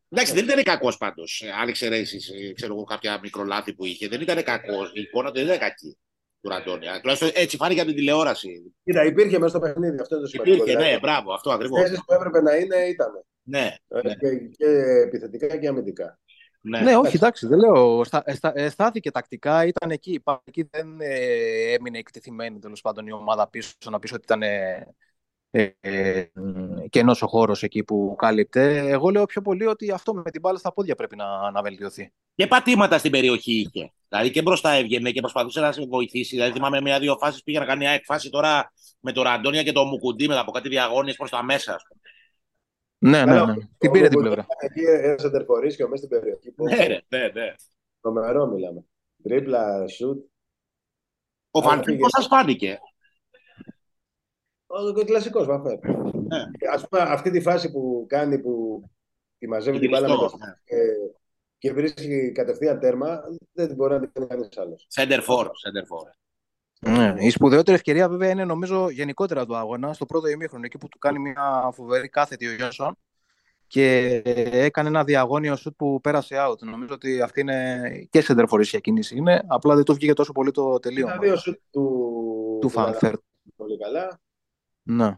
Εντάξει, 0.08 0.32
δεν 0.34 0.44
ήταν 0.44 0.62
κακός 0.62 0.96
πάντως. 0.96 1.42
Αν 1.60 1.68
εξαιρέσει 1.68 2.52
ξέρω 2.52 2.74
εγώ, 2.74 2.84
κάποια 2.84 3.18
μικρολάθη 3.22 3.74
που 3.74 3.84
είχε, 3.84 4.08
δεν 4.08 4.20
ήταν 4.20 4.42
κακός. 4.42 4.90
Η 4.94 5.00
εικόνα 5.00 5.28
του 5.28 5.34
δεν 5.34 5.44
ήταν 5.44 5.58
κακή 5.58 5.96
του 6.42 6.48
Ραντόνια. 6.48 7.00
Τουλάχιστον 7.00 7.30
έτσι 7.34 7.56
φάνηκε 7.56 7.80
από 7.80 7.88
την 7.88 7.98
τηλεόραση. 7.98 8.74
Κοίτα, 8.84 9.04
υπήρχε 9.04 9.38
μέσα 9.38 9.48
στο 9.48 9.58
παιχνίδι. 9.58 10.00
Αυτό 10.00 10.14
είναι 10.14 10.24
το 10.24 10.30
σημαντικό. 10.30 10.56
Υπήρχε, 10.56 10.78
ναι, 10.78 10.98
μπράβο, 10.98 11.32
αυτό 11.32 11.50
ακριβώς. 11.50 11.90
Οι 11.90 11.94
που 12.06 12.12
έπρεπε 12.12 12.42
να 12.42 12.56
είναι 12.56 12.76
ήταν. 12.76 13.24
Ναι. 13.42 13.76
Ε, 13.88 14.00
ναι. 14.02 14.14
Και, 14.14 14.36
και 14.36 14.66
επιθετικά 15.06 15.56
και 15.56 15.68
αμυντικά. 15.68 16.18
Ναι, 16.60 16.80
ναι 16.80 16.96
όχι, 16.96 17.16
εντάξει, 17.16 17.46
δεν 17.46 17.58
λέω. 17.58 18.04
Στα, 18.04 18.24
στα, 18.26 18.68
στάθηκε 18.68 19.10
τακτικά, 19.10 19.66
ήταν 19.66 19.90
εκεί. 19.90 20.22
Εκεί 20.44 20.68
δεν 20.70 21.00
ε, 21.00 21.72
έμεινε 21.72 21.98
εκτεθειμένη 21.98 22.58
τέλος 22.58 22.80
πάντων 22.80 23.06
η 23.06 23.12
ομάδα 23.12 23.48
πίσω 23.48 23.72
να 23.90 23.98
πεις 23.98 24.12
ότι 24.12 24.22
ήταν 24.22 24.42
ε, 24.42 24.94
ε, 25.54 26.24
κενός 26.90 27.22
ο 27.22 27.26
χώρος 27.26 27.62
εκεί 27.62 27.84
που 27.84 28.14
κάλυπτε. 28.18 28.76
Εγώ 28.88 29.10
λέω 29.10 29.24
πιο 29.24 29.42
πολύ 29.42 29.66
ότι 29.66 29.90
αυτό 29.90 30.14
με 30.14 30.30
την 30.30 30.40
μπάλα 30.40 30.58
στα 30.58 30.72
πόδια 30.72 30.94
πρέπει 30.94 31.16
να, 31.16 31.50
να 31.50 31.62
βελτιωθεί. 31.62 32.12
Και 32.34 32.46
πατήματα 32.46 32.98
στην 32.98 33.10
περιοχή 33.10 33.52
είχε. 33.52 33.92
Δηλαδή 34.08 34.30
και 34.30 34.42
μπροστά 34.42 34.70
έβγαινε 34.70 35.10
και 35.10 35.20
προσπαθούσε 35.20 35.60
να 35.60 35.72
σε 35.72 35.86
βοηθήσει. 35.86 36.34
Δηλαδή 36.34 36.52
θυμάμαι 36.52 36.80
μια-δύο 36.80 37.16
φάσεις 37.20 37.42
πήγε 37.42 37.58
να 37.58 37.64
κάνει 37.64 37.78
μια 37.78 37.90
εκφάση 37.90 38.30
τώρα 38.30 38.72
με 39.00 39.12
τον 39.12 39.22
Ραντόνια 39.22 39.62
και 39.62 39.72
το 39.72 39.84
Μουκουντή 39.84 40.28
μετά 40.28 40.40
από 40.40 40.50
κάτι 40.50 40.68
διαγώνιες 40.68 41.16
προς 41.16 41.30
τα 41.30 41.42
μέσα. 41.42 41.76
Ναι, 42.98 43.24
ναι, 43.24 43.44
ναι. 43.44 43.54
Την 43.78 43.90
πήρε 43.90 44.08
την 44.08 44.18
πλευρά. 44.18 44.46
Εκεί 44.58 44.80
ένα 44.80 45.16
εντερφορή 45.24 45.74
και 45.74 45.86
μέσα 45.86 45.96
στην 45.96 46.08
περιοχή. 46.08 46.54
Ναι, 46.56 46.98
ναι, 47.08 47.28
ναι. 47.28 47.54
Τρομερό 48.00 48.46
μιλάμε. 48.46 48.84
Τρίπλα, 49.22 49.88
σουτ. 49.88 50.24
Ο 51.50 51.62
Φανφίλ 51.62 51.96
πώ 51.96 52.08
σας 52.08 52.26
φάνηκε. 52.26 52.80
Ο 54.74 55.04
κλασικός 55.04 55.46
Βαφέρ. 55.46 55.78
Ναι. 56.12 56.68
Ας 56.72 56.88
πούμε, 56.88 57.02
αυτή 57.02 57.30
τη 57.30 57.40
φάση 57.40 57.70
που 57.70 58.04
κάνει 58.08 58.38
που 58.38 58.82
τη 59.38 59.48
μαζεύει 59.48 59.78
την 59.78 59.90
μπάλα 59.90 60.08
με 60.08 60.14
το 60.14 60.36
ναι. 60.38 60.54
και, 60.64 60.76
και 61.58 61.72
βρίσκει 61.72 62.32
κατευθείαν 62.32 62.80
τέρμα, 62.80 63.20
δεν 63.52 63.66
την 63.66 63.76
μπορεί 63.76 63.92
να 63.92 64.00
την 64.00 64.10
κάνει 64.12 64.26
κανείς 64.26 64.58
άλλος. 64.58 64.86
Center 64.94 65.20
for. 65.20 65.44
Center 65.44 65.84
for. 65.90 66.10
Ναι. 66.90 67.14
Η 67.18 67.30
σπουδαιότερη 67.30 67.76
ευκαιρία 67.76 68.08
βέβαια 68.08 68.30
είναι 68.30 68.44
νομίζω 68.44 68.90
γενικότερα 68.90 69.46
του 69.46 69.56
αγώνα 69.56 69.92
στο 69.92 70.06
πρώτο 70.06 70.28
ημίχρονο 70.28 70.64
εκεί 70.64 70.78
που 70.78 70.88
του 70.88 70.98
κάνει 70.98 71.18
μια 71.18 71.70
φοβερή 71.72 72.08
κάθετη 72.08 72.46
ο 72.46 72.52
Γιόνσον 72.52 72.96
και 73.66 74.06
έκανε 74.52 74.88
ένα 74.88 75.04
διαγώνιο 75.04 75.56
σουτ 75.56 75.74
που 75.76 76.00
πέρασε 76.00 76.36
out. 76.48 76.58
Νομίζω 76.58 76.94
ότι 76.94 77.20
αυτή 77.20 77.40
είναι 77.40 77.90
και 78.10 78.20
σεντερφορήσια 78.20 78.78
κίνηση 78.78 79.16
είναι, 79.16 79.42
απλά 79.46 79.74
δεν 79.74 79.84
του 79.84 79.94
βγήκε 79.94 80.12
τόσο 80.12 80.32
πολύ 80.32 80.50
το 80.50 80.78
τελείωμα. 80.78 81.12
Τα 81.12 81.18
δύο 81.18 81.36
σουτ 81.36 81.58
του, 81.70 82.58
του 82.60 82.68
Φανφέρ. 82.68 83.14
Πολύ 83.56 83.78
καλά. 83.78 84.20
Ναι. 84.82 85.16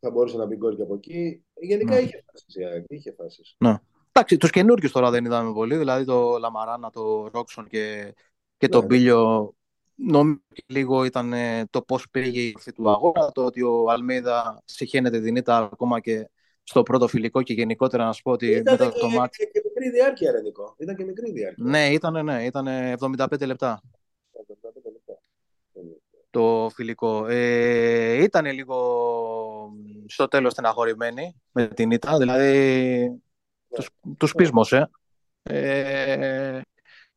Θα 0.00 0.10
μπορούσε 0.10 0.36
να 0.36 0.46
μπει 0.46 0.56
γκολ 0.56 0.76
και 0.76 0.82
από 0.82 0.94
εκεί. 0.94 1.44
Γενικά 1.60 1.94
ναι. 1.94 2.00
είχε 2.00 2.24
φάσεις. 2.26 2.84
Είχε 2.88 3.14
φάσεις. 3.18 3.54
Ναι. 3.58 3.74
Εντάξει, 4.12 4.36
τους 4.36 4.50
καινούριους 4.50 4.92
τώρα 4.92 5.10
δεν 5.10 5.24
είδαμε 5.24 5.52
πολύ. 5.52 5.76
Δηλαδή 5.76 6.04
το 6.04 6.38
Λαμαράνα, 6.38 6.90
το 6.90 7.28
Ρόξον 7.32 7.66
και, 7.66 8.14
και 8.56 8.66
ναι. 8.66 8.72
τον 8.72 8.84
Μπίλιο. 8.84 9.52
Νομίζω 9.94 10.38
λίγο 10.66 11.04
ήταν 11.04 11.32
το 11.70 11.82
πώς 11.82 12.10
πήγε 12.10 12.40
η 12.40 12.52
ορθή 12.54 12.72
του 12.72 12.90
αγώνα. 12.90 13.32
Το 13.32 13.44
ότι 13.44 13.62
ο 13.62 13.90
Αλμίδα 13.90 14.62
συχαίνεται 14.64 15.20
την 15.20 15.36
ήττα 15.36 15.56
ακόμα 15.72 16.00
και 16.00 16.30
στο 16.62 16.82
πρώτο 16.82 17.08
φιλικό 17.08 17.42
και 17.42 17.52
γενικότερα 17.52 18.04
να 18.04 18.12
σου 18.12 18.22
πω 18.22 18.30
ότι 18.30 18.46
ήταν 18.46 18.76
μετά 18.78 18.90
και, 18.92 18.98
το 18.98 19.08
μάτι. 19.08 19.42
Ήταν 19.42 19.52
και 19.52 19.62
μικρή 19.64 19.90
διάρκεια, 19.90 20.32
Ρενικό. 20.32 20.74
Ήταν 20.78 20.96
και 20.96 21.04
μικρή 21.04 21.32
διάρκεια. 21.32 21.64
Ναι, 21.64 21.88
ήταν, 21.88 22.24
ναι, 22.24 22.44
ήταν 22.44 22.66
75 22.98 23.46
λεπτά 23.46 23.82
το 26.38 26.70
φιλικό. 26.74 27.26
Ε, 27.26 28.22
ήταν 28.22 28.46
λίγο 28.46 29.72
στο 30.06 30.28
τέλος 30.28 30.52
στεναχωρημένοι 30.52 31.40
με 31.52 31.68
την 31.68 31.90
ήττα, 31.90 32.18
δηλαδή 32.18 33.08
yeah. 33.10 33.76
τους, 33.76 33.90
τους 34.16 34.32
πείσμωσε. 34.32 34.90
Ε, 35.42 36.60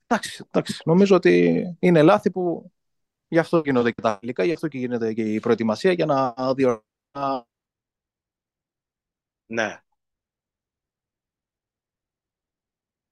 εντάξει, 0.07 0.45
εντάξει, 0.47 0.81
νομίζω 0.85 1.15
ότι 1.15 1.63
είναι 1.79 2.01
λάθη 2.01 2.31
που 2.31 2.71
γι' 3.27 3.39
αυτό 3.39 3.61
γίνονται 3.65 3.91
και 3.91 4.01
τα 4.01 4.17
φιλικά, 4.19 4.43
γι' 4.43 4.53
αυτό 4.53 4.67
και 4.67 4.77
γίνεται 4.77 5.13
και 5.13 5.33
η 5.33 5.39
προετοιμασία 5.39 5.91
για 5.91 6.05
να 6.05 6.33
διοργανώσει. 6.53 7.45
Ναι. 9.45 9.81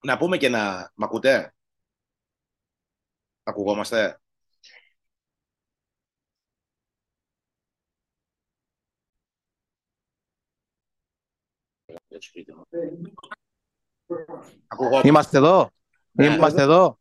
Να 0.03 0.17
πούμε 0.17 0.37
και 0.37 0.49
να... 0.49 0.91
Μ' 0.95 1.03
ακούτε; 1.03 1.53
Ακουγόμαστε; 3.43 4.19
Είμαστε 15.03 15.37
εδώ. 15.37 15.69
Ναι, 16.11 16.25
είμαστε 16.25 16.61
εδώ. 16.61 16.99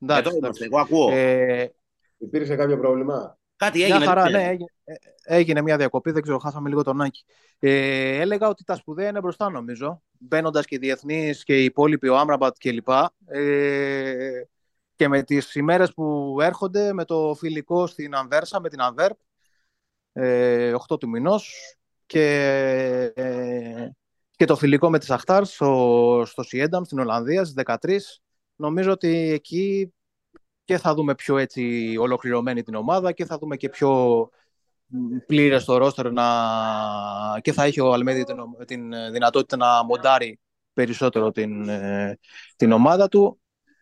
Εντάξει, 0.00 0.28
εδώ 0.28 0.36
είμαστε, 0.36 0.64
εγώ 0.64 0.78
ακούω. 0.78 1.10
Ε, 1.12 1.74
Υπήρξε 2.18 2.56
κάποιο 2.56 2.78
πρόβλημα; 2.78 3.38
Κάτι 3.56 3.82
έγινε. 3.82 3.98
Μια 3.98 4.06
χαρά, 4.06 4.30
ναι, 4.30 4.48
έγινε, 4.48 4.72
ε, 4.84 4.94
έγινε, 5.22 5.62
μια 5.62 5.76
διακοπή, 5.76 6.10
δεν 6.10 6.22
ξέρω, 6.22 6.38
χάσαμε 6.38 6.68
λίγο 6.68 6.82
τον 6.82 7.00
Άκη. 7.00 7.24
Ε, 7.58 8.20
έλεγα 8.20 8.48
ότι 8.48 8.64
τα 8.64 8.74
σπουδαία 8.74 9.08
είναι 9.08 9.20
μπροστά 9.20 9.50
νομίζω, 9.50 10.02
μπαίνοντας 10.18 10.66
και 10.66 10.74
οι 10.74 10.78
διεθνείς 10.78 11.44
και 11.44 11.60
οι 11.60 11.64
υπόλοιποι, 11.64 12.08
ο 12.08 12.16
Άμραμπατ 12.18 12.56
κλπ. 12.58 12.88
Ε, 13.26 14.42
και 14.96 15.08
με 15.08 15.22
τις 15.22 15.54
ημέρες 15.54 15.92
που 15.92 16.36
έρχονται 16.40 16.92
με 16.92 17.04
το 17.04 17.34
φιλικό 17.38 17.86
στην 17.86 18.14
Ανβέρσα, 18.14 18.60
με 18.60 18.68
την 18.68 18.80
Ανβέρπ, 18.80 19.16
ε, 20.12 20.74
8 20.74 20.98
του 20.98 21.08
μηνός 21.08 21.54
και 22.06 22.24
ε, 23.14 23.88
και 24.42 24.48
το 24.48 24.56
φιλικό 24.56 24.90
με 24.90 24.98
τη 24.98 25.04
Σαχτάρ 25.04 25.44
στο, 25.44 26.22
στο 26.26 26.42
Σιένταμ 26.42 26.82
στην 26.82 26.98
Ολλανδία 26.98 27.44
στις 27.44 27.64
13. 27.66 27.96
Νομίζω 28.56 28.90
ότι 28.90 29.30
εκεί 29.30 29.94
και 30.64 30.78
θα 30.78 30.94
δούμε 30.94 31.14
πιο 31.14 31.38
έτσι 31.38 31.94
ολοκληρωμένη 31.98 32.62
την 32.62 32.74
ομάδα 32.74 33.12
και 33.12 33.24
θα 33.24 33.38
δούμε 33.38 33.56
και 33.56 33.68
πιο 33.68 34.28
πλήρες 35.26 35.64
το 35.64 35.76
ρόστερ 35.76 36.12
να... 36.12 36.24
και 37.40 37.52
θα 37.52 37.64
έχει 37.64 37.80
ο 37.80 37.92
Αλμέδη 37.92 38.24
την, 38.24 38.36
την 38.66 39.12
δυνατότητα 39.12 39.56
να 39.56 39.84
μοντάρει 39.84 40.40
περισσότερο 40.72 41.30
την, 41.30 41.68
ε, 41.68 42.18
την 42.56 42.72
ομάδα 42.72 43.08
του. 43.08 43.40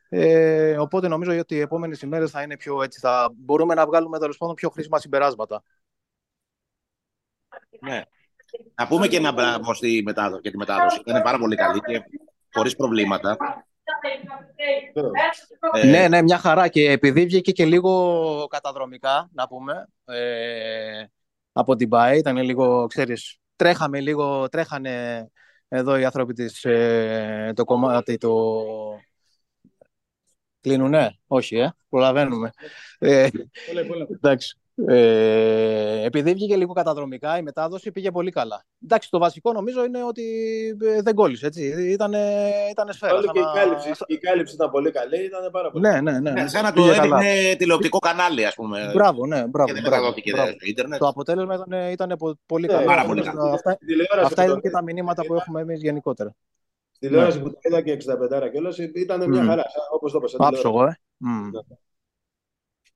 Ε, 0.09 0.79
οπότε 0.79 1.09
νομίζω 1.09 1.39
ότι 1.39 1.55
οι 1.55 1.61
επόμενες 1.61 2.03
ημέρες 2.03 2.31
θα 2.31 2.43
είναι 2.43 2.57
πιο 2.57 2.83
έτσι. 2.83 3.01
Θα 3.01 3.31
μπορούμε 3.37 3.75
να 3.75 3.87
βγάλουμε 3.87 4.19
τέλος 4.19 4.37
πάντων 4.37 4.55
πιο 4.55 4.71
χρήσιμα 4.71 4.99
συμπεράσματα. 4.99 5.63
Ναι. 7.81 8.03
Να 8.75 8.87
πούμε 8.87 9.09
και 9.09 9.17
ένα 9.17 9.33
μπράβο 9.33 9.75
στη 9.75 10.03
μετάδοση, 10.05 10.41
για 10.43 10.51
τη 10.51 10.57
μετάδοση. 10.57 11.01
Ήταν 11.07 11.23
πάρα 11.23 11.39
πολύ 11.39 11.57
καλή 11.57 11.81
και 11.81 12.03
χωρίς 12.53 12.77
προβλήματα. 12.77 13.37
Ε, 15.75 15.87
Ναι, 15.87 16.09
ναι, 16.09 16.23
μια 16.23 16.39
χαρά. 16.39 16.69
Και 16.69 16.91
επειδή 16.91 17.25
βγήκε 17.25 17.53
και 17.53 17.65
λίγο 17.65 18.47
καταδρομικά, 18.51 19.29
να 19.33 19.49
πούμε, 19.49 19.89
ε, 20.05 21.05
από 21.53 21.77
την 21.77 21.89
ΠΑΕ, 21.89 22.17
ήταν 22.17 22.37
λίγο, 22.37 22.87
ξέρεις, 22.87 23.39
τρέχαμε 23.57 24.01
λίγο, 24.01 24.49
τρέχανε 24.49 25.27
εδώ 25.69 25.97
οι 25.97 26.05
άνθρωποι 26.05 26.33
της, 26.33 26.65
ε, 26.65 27.53
το 27.57 27.65
κομμάτι, 27.65 28.17
το... 28.17 28.55
Κλείνουνε, 30.61 31.19
όχι, 31.27 31.57
ε, 31.57 31.75
προλαβαίνουμε. 31.89 32.51
Ε, 32.99 33.29
εντάξει. 34.11 34.60
Ε, 34.89 36.05
επειδή 36.05 36.33
βγήκε 36.33 36.57
λίγο 36.57 36.73
καταδρομικά, 36.73 37.39
η 37.39 37.43
μετάδοση 37.43 37.93
πήγε 37.93 38.11
πολύ 38.11 38.31
καλά. 38.31 38.65
Εντάξει, 38.85 39.11
το 39.11 39.19
βασικό 39.19 39.53
νομίζω 39.53 39.85
είναι 39.85 40.05
ότι 40.05 40.23
ε, 40.97 41.03
δεν 41.03 41.15
κόλλησε, 41.15 41.47
έτσι. 41.47 41.93
Ήτανε, 41.93 42.51
ήτανε 42.71 42.93
σφαίρα. 42.93 43.15
Όλη 43.15 43.25
σαν 43.25 43.33
και 43.35 43.39
η 43.39 43.43
να- 43.43 43.53
κάλυψη, 43.53 43.91
η 44.07 44.17
κάλυψη 44.19 44.55
ήταν 44.55 44.71
πολύ 44.71 44.91
καλή, 44.91 45.25
ήταν 45.25 45.51
πάρα 45.53 45.71
πολύ. 45.71 45.89
Ναι, 45.89 46.01
ναι, 46.01 46.19
ναι. 46.19 46.31
ναι, 46.31 46.49
σαν 46.49 46.63
να 46.63 46.73
το 46.73 46.83
Πήγε 46.83 46.95
καλά. 46.97 47.19
έδειχνε 47.21 47.55
τηλεοπτικό 47.57 47.99
κανάλι, 47.99 48.47
ας 48.47 48.55
πούμε. 48.55 48.91
Μπράβο, 48.95 49.27
ναι, 49.27 49.41
Και 49.41 49.47
μπράβο. 49.47 49.73
δεν 49.73 49.83
μπράβο, 49.83 49.97
μεταδόθηκε 49.97 50.31
μπράβο. 50.33 50.51
στο 50.51 50.59
ίντερνετ. 50.67 50.99
Το 50.99 51.07
αποτέλεσμα 51.07 51.55
ήταν, 51.55 51.91
ήταν 51.91 52.17
πο- 52.19 52.39
πολύ 52.47 52.67
Ναι, 52.67 52.73
καλό. 52.73 52.87
πάρα 52.87 53.05
πολύ 53.05 53.21
Αυτά- 53.21 53.33
καλό. 53.33 53.53
Αυτά, 53.53 53.71
Στην 53.73 53.87
τηλεόραση 53.87 54.25
αυτά 54.27 54.35
που 54.43 54.43
είναι 54.51 54.55
το- 54.55 54.61
και 54.61 54.71
τα 54.71 54.83
μηνύματα 54.83 55.25
που 55.27 55.35
έχουμε 55.35 55.61
εμείς 55.61 55.81
γενικότερα. 55.83 56.35
Στη 56.93 57.07
τηλεόραση 57.07 57.41
που 57.41 57.51
το 57.51 57.59
είδα 57.63 57.81
και 57.83 57.93
65 57.93 58.49
κιόλας 58.51 58.79
ήταν 58.79 59.29
μια 59.29 59.43
Μμ. 59.43 59.47
χαρά. 59.47 59.65
Όπως 59.95 60.13
το 60.13 60.19
είπα. 60.19 60.29
σαν 60.29 60.39
τηλεόραση. 60.39 60.67
Άψογο, 60.67 60.85
ε. 60.85 60.99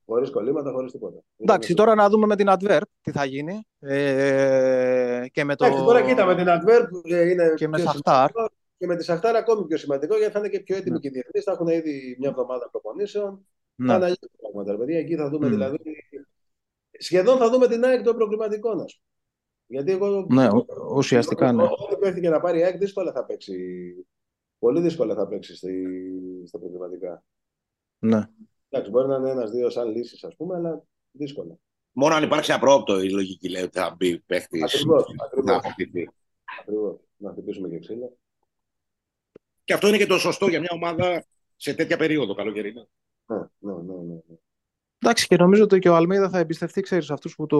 Μμ. 0.07 0.13
Ναι. 0.13 0.15
Χωρίς 0.15 0.29
κολλήματα, 0.29 0.71
χωρίς 0.71 0.91
τίποτα. 0.91 1.19
Εντάξει, 1.37 1.71
Ήταν- 1.71 1.85
τώρα 1.85 1.97
να 2.01 2.09
δούμε 2.09 2.25
με 2.25 2.35
την 2.35 2.47
Adverb 2.49 2.81
τι 3.01 3.11
θα 3.11 3.25
γίνει. 3.25 3.67
Ε, 3.79 5.25
και 5.31 5.43
με 5.43 5.55
το. 5.55 5.65
Εντάξει, 5.65 5.83
τώρα 5.83 6.01
κοίτα 6.05 6.25
με 6.25 6.35
την 6.35 6.45
Adverb 6.47 6.87
ε, 7.11 7.29
είναι 7.29 7.53
Και 7.55 7.67
με 7.67 7.77
πιο 7.77 7.85
Σαχτάρ. 7.85 8.29
σημαντικό. 8.29 8.55
Και 8.77 8.85
με 8.87 8.95
τη 8.95 9.03
Σαχτάρ 9.03 9.35
ακόμη 9.35 9.65
πιο 9.67 9.77
σημαντικό 9.77 10.17
γιατί 10.17 10.33
θα 10.33 10.39
είναι 10.39 10.49
και 10.49 10.59
πιο 10.59 10.75
έτοιμοι 10.75 10.91
Ναι. 10.93 10.99
και 10.99 11.07
οι 11.07 11.11
διεθνεί. 11.11 11.41
Θα 11.41 11.51
έχουν 11.51 11.67
ήδη 11.67 12.15
μια 12.19 12.29
εβδομάδα 12.29 12.69
προπονήσεων. 12.71 13.47
Θα 13.77 13.83
Ναι. 13.83 13.93
είναι 13.93 14.03
αλλιώς 14.03 14.19
τα 14.19 14.27
πράγματα. 14.41 14.71
ρε 14.71 14.77
παιδιά. 14.77 14.99
Εκεί 14.99 15.15
θα 15.15 15.29
δούμε 15.29 15.47
Μμ. 15.47 15.49
δηλαδή. 15.51 15.77
Σχεδόν 16.99 17.37
θα 17.37 17.49
δούμε 17.49 17.67
την 17.67 17.83
ΑΕΚ 17.85 18.03
των 18.03 18.15
προκριματικών, 18.15 18.81
ας 18.81 18.99
πούμε. 18.99 19.09
Γιατί 19.67 19.91
εγώ. 19.91 20.25
Ναι, 20.29 20.47
ου- 20.49 20.67
ουσιαστικά 20.95 21.51
ναι. 21.51 21.63
Ό,τι 21.63 21.95
παίχτη 21.99 22.21
και 22.21 22.29
να 22.29 22.39
πάρει 22.39 22.59
η 22.59 22.63
ΑΕΚ 22.63 22.77
δύσκολα 22.77 23.11
θα 23.11 23.25
παίξει. 23.25 23.57
Πολύ 24.59 24.81
δύσκολα 24.81 25.15
θα 25.15 25.27
παίξει 25.27 25.55
στη, 25.55 25.83
στα 26.45 26.59
προκριματικά. 26.59 27.23
ναι. 27.99 28.21
Εντάξει, 28.69 28.91
μπορεί 28.91 29.07
να 29.07 29.15
είναι 29.15 29.29
ένα-δύο 29.29 29.69
σαν 29.69 29.91
λύσεις, 29.91 30.23
ας 30.23 30.35
πούμε, 30.35 30.55
αλλά 30.55 30.83
δύσκολα. 31.11 31.55
Μόνο 31.91 32.15
αν 32.15 32.23
υπάρξει 32.23 32.51
απρόπτο 32.51 33.01
η 33.01 33.09
λογική 33.09 33.49
λέει 33.49 33.63
ότι 33.63 33.77
θα 33.79 33.95
μπει 33.97 34.19
παίχτης. 34.19 34.63
Ακριβώς, 34.63 35.03
Θα 35.03 35.25
ακριβώς. 35.25 35.55
αποκτηθεί. 35.55 36.09
Ακριβώς. 36.59 36.99
Να 37.17 37.31
χτυπήσουμε 37.31 37.69
και 37.69 37.79
ξύλο. 37.79 38.17
Και 39.63 39.73
αυτό 39.73 39.87
είναι 39.87 39.97
και 39.97 40.05
το 40.05 40.17
σωστό 40.17 40.47
για 40.47 40.59
μια 40.59 40.69
ομάδα 40.71 41.25
σε 41.55 41.73
τέτοια 41.73 41.97
περίοδο 41.97 42.33
καλοκαιρινά. 42.33 42.87
Ναι, 43.25 43.37
ναι, 43.37 43.73
ναι, 43.73 43.93
ναι. 43.93 44.13
ναι. 44.13 44.35
Εντάξει, 44.99 45.27
και 45.27 45.35
νομίζω 45.35 45.63
ότι 45.63 45.79
και 45.79 45.89
ο 45.89 45.95
Αλμίδα 45.95 46.29
θα 46.29 46.39
εμπιστευτεί, 46.39 46.81
ξέρεις, 46.81 47.11
αυτούς 47.11 47.35
που 47.35 47.45
το. 47.45 47.57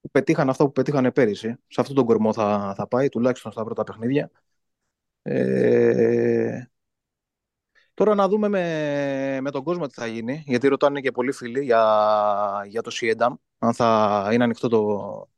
που 0.00 0.10
πετύχαν 0.10 0.48
αυτό 0.48 0.64
που 0.64 0.72
πετύχανε 0.72 1.12
πέρυσι. 1.12 1.56
Σε 1.66 1.80
αυτόν 1.80 1.96
τον 1.96 2.04
κορμό 2.04 2.32
θα, 2.32 2.74
θα 2.76 2.86
πάει, 2.88 3.08
τουλάχιστον 3.08 3.52
στα 3.52 3.64
πρώτα 3.64 3.84
παιχνίδια. 3.84 4.30
Ε, 5.22 6.64
Τώρα 7.94 8.14
να 8.14 8.28
δούμε 8.28 8.48
με, 8.48 9.38
με 9.40 9.50
τον 9.50 9.62
κόσμο 9.62 9.86
τι 9.86 9.94
θα 9.94 10.06
γίνει, 10.06 10.42
γιατί 10.46 10.68
ρωτάνε 10.68 11.00
και 11.00 11.10
πολλοί 11.10 11.32
φίλοι 11.32 11.64
για, 11.64 11.82
για 12.66 12.82
το 12.82 12.90
CEDAM, 13.00 13.32
αν 13.58 13.74
θα 13.74 14.28
είναι 14.32 14.44
ανοιχτό 14.44 14.68
το, 14.68 15.28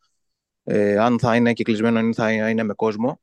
ε, 0.65 0.99
αν 0.99 1.19
θα 1.19 1.37
είναι 1.37 1.53
κυκλισμένο 1.53 2.01
ή 2.01 2.13
θα 2.15 2.31
είναι 2.33 2.63
με 2.63 2.75
κόσμο. 2.75 3.21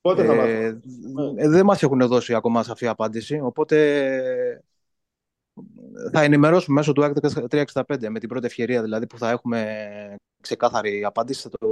Πότε 0.00 0.24
θα 0.24 0.32
Ε, 0.32 0.36
μάθουμε. 0.36 1.42
ε, 1.42 1.48
δεν 1.48 1.64
μας 1.64 1.82
έχουν 1.82 2.06
δώσει 2.06 2.34
ακόμα 2.34 2.62
σαφή 2.62 2.86
απάντηση, 2.86 3.40
οπότε 3.42 3.76
θα 6.12 6.22
ενημερώσουμε 6.22 6.78
μέσω 6.78 6.92
του 6.92 7.02
Act 7.02 7.30
365 7.82 8.08
με 8.08 8.18
την 8.18 8.28
πρώτη 8.28 8.46
ευκαιρία 8.46 8.82
δηλαδή 8.82 9.06
που 9.06 9.18
θα 9.18 9.30
έχουμε 9.30 10.16
ξεκάθαρη 10.40 11.04
απάντηση 11.04 11.42
θα 11.42 11.48
το, 11.48 11.68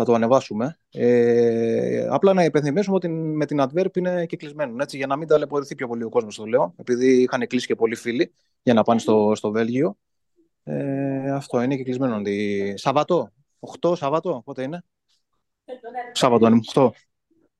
θα 0.00 0.06
το 0.06 0.14
ανεβάσουμε. 0.14 0.78
Ε, 0.90 2.06
απλά 2.10 2.32
να 2.32 2.44
υπενθυμίσουμε 2.44 2.96
ότι 2.96 3.08
με 3.08 3.46
την 3.46 3.60
Adverb 3.60 3.96
είναι 3.96 4.26
κυκλισμένο, 4.26 4.82
έτσι, 4.82 4.96
για 4.96 5.06
να 5.06 5.16
μην 5.16 5.28
ταλαιπωρηθεί 5.28 5.74
πιο 5.74 5.88
πολύ 5.88 6.04
ο 6.04 6.08
κόσμος, 6.08 6.36
το 6.36 6.44
λέω, 6.44 6.74
επειδή 6.76 7.22
είχαν 7.22 7.46
κλείσει 7.46 7.66
και 7.66 7.74
πολλοί 7.74 7.94
φίλοι 7.94 8.34
για 8.62 8.74
να 8.74 8.82
πάνε 8.82 9.00
στο, 9.00 9.32
στο 9.34 9.50
Βέλγιο. 9.50 9.98
Ε, 10.64 11.30
αυτό 11.30 11.62
είναι 11.62 11.76
κυκλισμένο. 11.76 12.22
Τη... 12.22 12.76
Σαββατό, 12.76 13.32
8 13.80 13.96
Σαββατό, 13.96 14.42
πότε 14.44 14.62
είναι; 14.62 14.84
Σάββατο 16.12 16.46
είναι, 16.46 16.60
8. 16.74 16.90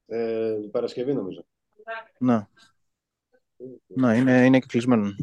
Ε, 0.07 0.55
Παρασκευή 0.71 1.15
νομίζω. 1.15 1.45
Ναι, 2.19 2.47
ναι 3.87 4.17
είναι, 4.17 4.45
είναι 4.45 4.59
κυκλισμένο. 4.59 5.15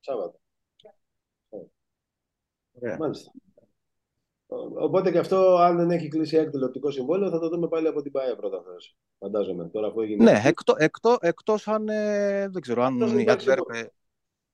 Σάββατο. 0.00 0.40
Ωραία. 2.72 2.96
Μάλιστα. 2.98 3.32
Ο- 4.52 4.84
Οπότε 4.84 5.10
και 5.10 5.18
αυτό, 5.18 5.56
αν 5.56 5.76
δεν 5.76 5.90
έχει 5.90 6.08
κλείσει 6.08 6.36
ΑΕΚ 6.36 6.50
τηλεοπτικό 6.50 6.90
συμβόλαιο, 6.90 7.30
θα 7.30 7.38
το 7.38 7.48
δούμε 7.48 7.68
πάλι 7.68 7.86
από 7.86 8.02
την 8.02 8.12
ΠΑΕ 8.12 8.34
πρώτα. 8.34 8.62
φορές. 8.64 8.96
Φαντάζομαι. 9.18 9.68
Τώρα 9.68 9.92
που 9.92 10.00
έγινε. 10.00 10.24
Ναι, 10.24 10.40
εκτό, 10.44 10.74
εκτό, 10.78 11.16
εκτός 11.20 11.68
αν, 11.68 11.88
ε, 11.88 12.48
δεν 12.48 12.62
ξέρω, 12.62 12.82
αν 12.82 12.94
Εκτός 12.94 13.10
αν 13.10 13.18
η 13.18 13.22
υπάρξει 13.22 13.46
Adverb, 13.50 13.74
ε, 13.74 13.82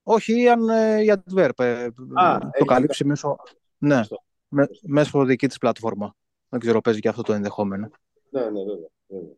όχι, 0.02 0.40
ή 0.40 0.48
αν 0.48 0.68
ε, 0.68 1.02
η 1.02 1.12
Adverb 1.14 1.50
ε, 1.56 1.84
Α, 2.14 2.38
το 2.38 2.48
έχει 2.52 2.64
καλύψει 2.66 3.04
μέσω, 3.04 3.36
ναι, 3.78 3.96
Σωστό. 3.96 4.22
με, 4.48 4.68
μέσω 4.82 5.24
δική 5.24 5.46
της 5.46 5.58
πλατφόρμα. 5.58 6.14
Δεν 6.48 6.60
ξέρω, 6.60 6.80
παίζει 6.80 7.00
και 7.00 7.08
αυτό 7.08 7.22
το 7.22 7.32
ενδεχόμενο. 7.32 7.90
Ναι, 8.30 8.40
ναι, 8.40 8.48
βέβαια. 8.64 8.88
βέβαια. 9.06 9.34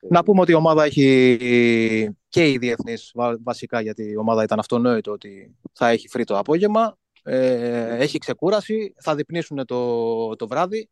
Να 0.00 0.22
πούμε 0.22 0.40
ότι 0.40 0.52
η 0.52 0.54
ομάδα 0.54 0.84
έχει 0.84 2.16
και 2.28 2.48
οι 2.50 2.58
διεθνείς 2.58 3.10
βα- 3.14 3.38
βασικά, 3.42 3.80
γιατί 3.80 4.02
η 4.10 4.16
ομάδα 4.16 4.42
ήταν 4.42 4.58
αυτονόητο 4.58 5.12
ότι 5.12 5.56
θα 5.72 5.88
έχει 5.88 6.08
free 6.12 6.22
το 6.26 6.38
απόγευμα. 6.38 6.96
Ε, 7.30 7.96
έχει 7.96 8.18
ξεκούραση, 8.18 8.94
θα 9.00 9.14
διπνήσουν 9.14 9.64
το, 9.64 10.36
το 10.36 10.48
βράδυ. 10.48 10.88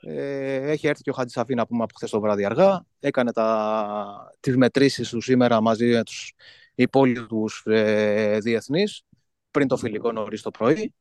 Ε, 0.00 0.70
έχει 0.70 0.86
έρθει 0.86 1.02
και 1.02 1.10
ο 1.10 1.12
Χατζησαφή 1.12 1.54
να 1.54 1.66
πούμε 1.66 1.82
από 1.82 1.94
χθες 1.96 2.10
το 2.10 2.20
βράδυ 2.20 2.44
αργά. 2.44 2.84
Έκανε 3.00 3.32
τα, 3.32 4.32
τις 4.40 4.56
μετρήσεις 4.56 5.08
του 5.08 5.20
σήμερα 5.20 5.60
μαζί 5.60 5.86
με 5.86 6.02
τους 6.02 6.32
υπόλοιπους 6.74 7.62
ε, 7.66 8.38
διεθνείς 8.38 9.02
πριν 9.50 9.68
το 9.68 9.76
φιλικό 9.76 10.12
νωρίς 10.12 10.42
το 10.42 10.50
πρωί. 10.50 10.94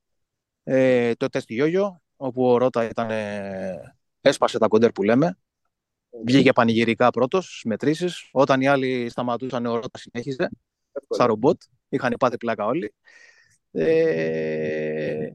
Ε, 0.63 1.13
το 1.13 1.29
τεστ 1.29 1.51
Γιόγιο, 1.51 2.01
όπου 2.15 2.45
ο 2.45 2.58
Ρώτα 2.58 2.84
ήταν, 2.84 3.10
ε, 3.10 3.95
έσπασε 4.21 4.58
τα 4.58 4.67
κοντέρ 4.67 4.91
που 4.91 5.03
λέμε. 5.03 5.38
Βγήκε 6.25 6.51
πανηγυρικά 6.51 7.10
πρώτος 7.10 7.45
στις 7.45 7.63
μετρήσεις. 7.63 8.29
Όταν 8.31 8.62
οι 8.62 8.67
άλλοι 8.67 9.10
σταματούσαν, 9.10 9.65
ο 9.65 9.75
Ρώτα 9.75 9.97
συνέχιζε. 9.97 10.49
Εύκολα. 10.91 11.19
Σαν 11.19 11.27
ρομπότ. 11.27 11.62
Είχαν 11.89 12.13
πάθει 12.19 12.38
πλάκα 12.38 12.65
όλοι. 12.65 12.93
Ε, 13.76 15.34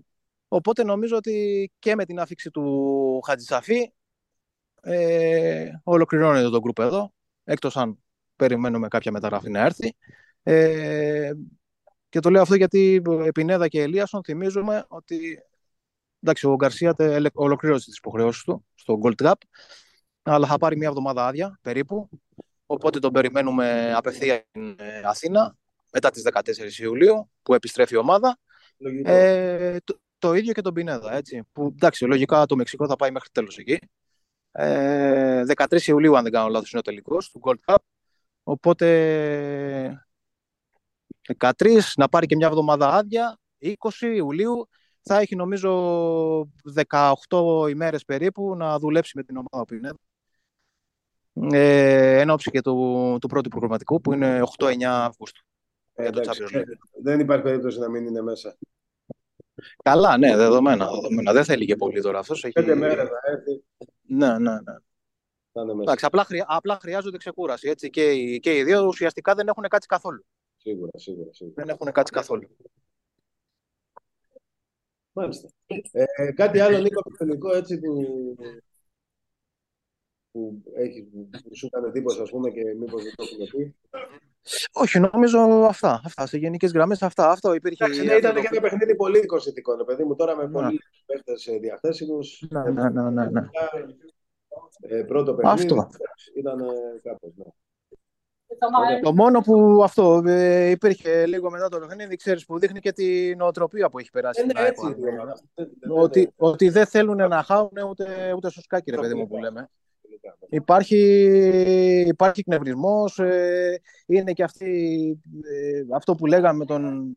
οπότε 0.49 0.85
νομίζω 0.85 1.17
ότι 1.17 1.71
και 1.79 1.95
με 1.95 2.05
την 2.05 2.21
άφηξη 2.21 2.51
του 2.51 3.21
Χατζησαφή 3.27 3.93
ε, 4.83 5.71
ολοκληρώνεται 5.83 6.49
το 6.49 6.61
γκρουπ 6.61 6.79
εδώ. 6.79 7.13
Εκτός 7.45 7.77
αν 7.77 7.99
περιμένουμε 8.37 8.89
κάποια 8.89 9.13
μεταγραφή 9.13 9.51
να 9.51 9.61
έρθει. 9.61 9.95
Ε, 10.43 11.33
και 12.09 12.21
το 12.21 12.31
λέω 12.31 12.43
αυτό 12.43 12.55
γιατί 12.55 13.03
Πινέδα 13.35 13.69
και 13.69 13.83
Ελίασον 13.83 14.25
θυμίζουμε 14.25 14.85
ότι 14.89 15.39
εντάξει, 16.21 16.47
ο 16.47 16.55
Γκαρσία 16.55 16.95
τε- 16.95 17.31
ολοκλήρωσε 17.33 17.85
τις 17.85 17.97
υποχρεώσεις 17.97 18.43
του 18.43 18.65
στο 18.75 19.01
Gold 19.03 19.27
Cup 19.27 19.33
αλλά 20.23 20.47
θα 20.47 20.59
πάρει 20.59 20.77
μια 20.77 20.89
εβδομάδα 20.89 21.27
άδεια 21.27 21.59
περίπου. 21.63 22.09
Οπότε 22.67 22.99
τον 22.99 23.13
περιμένουμε 23.13 23.93
απευθεία 23.95 24.45
στην 24.51 24.77
ε, 24.79 25.03
Αθήνα 25.05 25.57
μετά 25.93 26.11
τις 26.11 26.23
14 26.33 26.79
Ιουλίου 26.79 27.31
που 27.43 27.55
επιστρέφει 27.55 27.95
η 27.95 27.97
ομάδα. 27.97 28.39
Λογικό. 28.77 29.11
Ε, 29.11 29.79
το, 29.85 30.01
το 30.19 30.35
ίδιο 30.35 30.53
και 30.53 30.61
τον 30.61 30.75
Πινέδα, 30.75 31.15
έτσι. 31.15 31.43
Που 31.53 31.67
εντάξει, 31.67 32.05
λογικά 32.05 32.47
το 32.47 32.57
Μεξικό 32.57 32.87
θα 32.87 32.97
πάει 32.97 33.11
μέχρι 33.11 33.29
τέλος 33.33 33.59
εκεί. 33.59 33.79
Ε, 34.53 35.43
13 35.57 35.83
Ιουλίου, 35.83 36.17
αν 36.17 36.23
δεν 36.23 36.33
κάνω 36.33 36.49
λάθος, 36.49 36.71
είναι 36.71 36.81
ο 36.81 36.83
τελικός 36.83 37.31
του 37.31 37.41
Gold 37.45 37.73
Cup. 37.73 37.77
Οπότε 38.43 38.87
13, 41.39 41.81
να 41.97 42.09
πάρει 42.09 42.27
και 42.27 42.37
μια 42.37 42.47
εβδομάδα 42.47 42.89
άδεια. 42.89 43.39
20 43.59 43.75
Ιουλίου 44.01 44.69
θα 45.03 45.19
έχει 45.19 45.37
νομίζω 45.37 46.51
18 46.87 47.69
ημέρες 47.71 48.05
περίπου 48.05 48.57
να 48.57 48.79
δουλέψει 48.79 49.13
με 49.17 49.23
την 49.23 49.37
ομάδα 49.37 49.61
ο 49.61 49.65
Πινέδα. 49.65 49.99
Ε, 51.53 52.21
εν 52.21 52.31
ώψη 52.31 52.51
και 52.51 52.61
του, 52.61 53.17
του 53.21 53.29
πρώτου 53.29 53.49
προγραμματικού 53.49 54.01
που 54.01 54.13
είναι 54.13 54.43
8-9 54.59 54.83
Αυγούστου. 54.83 55.43
Ε, 56.01 56.03
για 56.03 56.13
το 56.13 56.21
εντάξει, 56.21 56.43
Champions 56.47 56.59
League. 56.59 57.01
δεν 57.03 57.21
υπάρχει 57.21 57.43
περίπτωση 57.43 57.79
να 57.79 57.89
μην 57.89 58.07
είναι 58.07 58.23
μέσα. 58.23 58.57
Καλά, 59.85 60.19
ναι, 60.19 60.37
δεδομένα, 60.37 60.91
δεδομένα. 60.91 61.33
Δεν 61.33 61.45
θέλει 61.45 61.67
και 61.67 61.77
πολύ 61.77 62.01
τώρα 62.03 62.19
αυτός. 62.19 62.45
Έχει... 62.45 62.53
Πέντε 62.53 62.75
μέρες 62.75 63.09
να 63.11 63.33
έρθει, 63.33 63.63
Ναι, 64.03 64.39
ναι, 64.39 64.53
ναι. 64.53 64.75
θα 65.53 65.61
είναι 65.63 65.75
μέσα. 65.75 65.83
Εντάξει, 65.83 66.05
απλά, 66.05 66.25
χρειά, 66.25 66.45
απλά 66.49 66.79
χρειάζονται 66.81 67.17
ξεκούραση. 67.17 67.69
Έτσι, 67.69 67.91
και, 67.91 68.11
οι, 68.13 68.41
και 68.41 68.57
οι 68.57 68.65
δύο 68.65 68.87
ουσιαστικά 68.87 69.35
δεν 69.35 69.49
έχουν 69.49 69.63
κάτσει 69.69 69.89
καθόλου. 69.89 70.25
Σίγουρα, 70.57 70.91
σίγουρα, 70.95 71.33
σίγουρα. 71.33 71.65
Δεν 71.65 71.75
έχουν 71.75 71.93
κάτσει 71.93 72.13
καθόλου. 72.13 72.57
Μάλιστα. 75.13 75.49
Ε, 75.93 76.33
κάτι 76.33 76.61
άλλο, 76.61 76.79
Νίκο, 76.79 77.03
το 77.03 77.11
τελικό 77.19 77.57
έτσι 77.57 77.79
που 77.79 78.05
που, 80.31 80.63
έχεις, 80.75 81.05
που 81.43 81.57
σου 81.57 81.67
έκανε 81.67 81.87
εντύπωση, 81.87 82.21
ας 82.21 82.31
πούμε, 82.31 82.51
και 82.51 82.75
μήπως 82.79 83.03
δεν 83.03 83.15
το 83.17 83.25
έχουμε 83.25 83.47
πει. 83.47 83.75
Όχι, 84.73 85.01
νομίζω 85.01 85.39
αυτά. 85.69 86.01
αυτά 86.05 86.27
σε 86.27 86.39
γενικές 86.39 86.73
γραμμές 86.73 87.03
αυτά. 87.03 87.31
Αυτό 87.31 87.55
υπήρχε. 87.55 87.85
Εντάξει, 87.85 88.05
ναι, 88.05 88.15
ήταν 88.15 88.35
και 88.35 88.49
ένα 88.51 88.61
παιχνίδι 88.61 88.97
πολύ 88.97 89.19
εικοσιτικό, 89.19 89.77
ρε 89.77 89.85
παιδί 89.85 90.05
μου. 90.05 90.15
Τώρα 90.15 90.37
με 90.37 90.49
πολλοί 90.49 90.81
παίχτες 91.07 91.49
διαθέσιμους. 91.61 92.45
Ναι, 92.51 92.63
ναι, 92.63 92.89
ναι, 92.89 93.11
ναι, 93.11 93.25
ναι. 93.31 93.49
Ε, 94.81 95.03
πρώτο 95.03 95.35
παιχνίδι. 95.35 95.63
Αυτό. 95.63 95.89
Ήταν 96.37 96.61
ε, 96.61 96.65
κάπως, 97.03 97.33
ναι. 97.37 97.45
Το 99.03 99.15
μόνο 99.15 99.41
που 99.41 99.81
αυτό 99.85 100.23
ε, 100.27 100.71
υπήρχε 100.71 101.27
λίγο 101.27 101.51
μετά 101.51 101.69
το 101.69 101.79
παιχνίδι, 101.79 102.17
ξέρεις 102.17 102.45
που 102.45 102.59
δείχνει 102.59 102.81
και 102.81 102.93
την 102.93 103.37
νοοτροπία 103.39 103.89
που 103.89 103.99
έχει 103.99 104.11
περάσει. 104.11 104.41
Ε, 104.41 104.45
ναι, 104.45 104.51
στην 104.51 104.63
ΑΕΚ, 104.65 104.71
έτσι 104.71 104.87
ε, 104.87 105.11
είναι. 105.11 105.11
Ναι, 105.11 105.65
ναι, 105.65 106.01
ότι, 106.01 106.21
ναι. 106.21 106.27
ότι 106.37 106.69
δεν 106.69 106.87
θέλουν 106.87 107.17
να 107.17 107.43
χάουν 107.43 107.71
ούτε, 107.89 108.33
ούτε 108.37 108.51
στο 108.51 108.61
σκάκι, 108.61 108.91
ρε 108.91 108.97
παιδί 108.97 109.15
μου 109.15 109.27
που 109.27 109.37
λέμε. 109.37 109.71
Υπάρχει, 110.49 110.99
υπάρχει 112.07 112.41
εκνευρισμός, 112.41 113.19
ε, 113.19 113.81
είναι 114.07 114.33
και 114.33 114.43
αυτή, 114.43 115.21
ε, 115.43 115.83
αυτό 115.95 116.15
που 116.15 116.27
λέγαμε 116.27 116.59
με 116.59 116.65
τον 116.65 117.17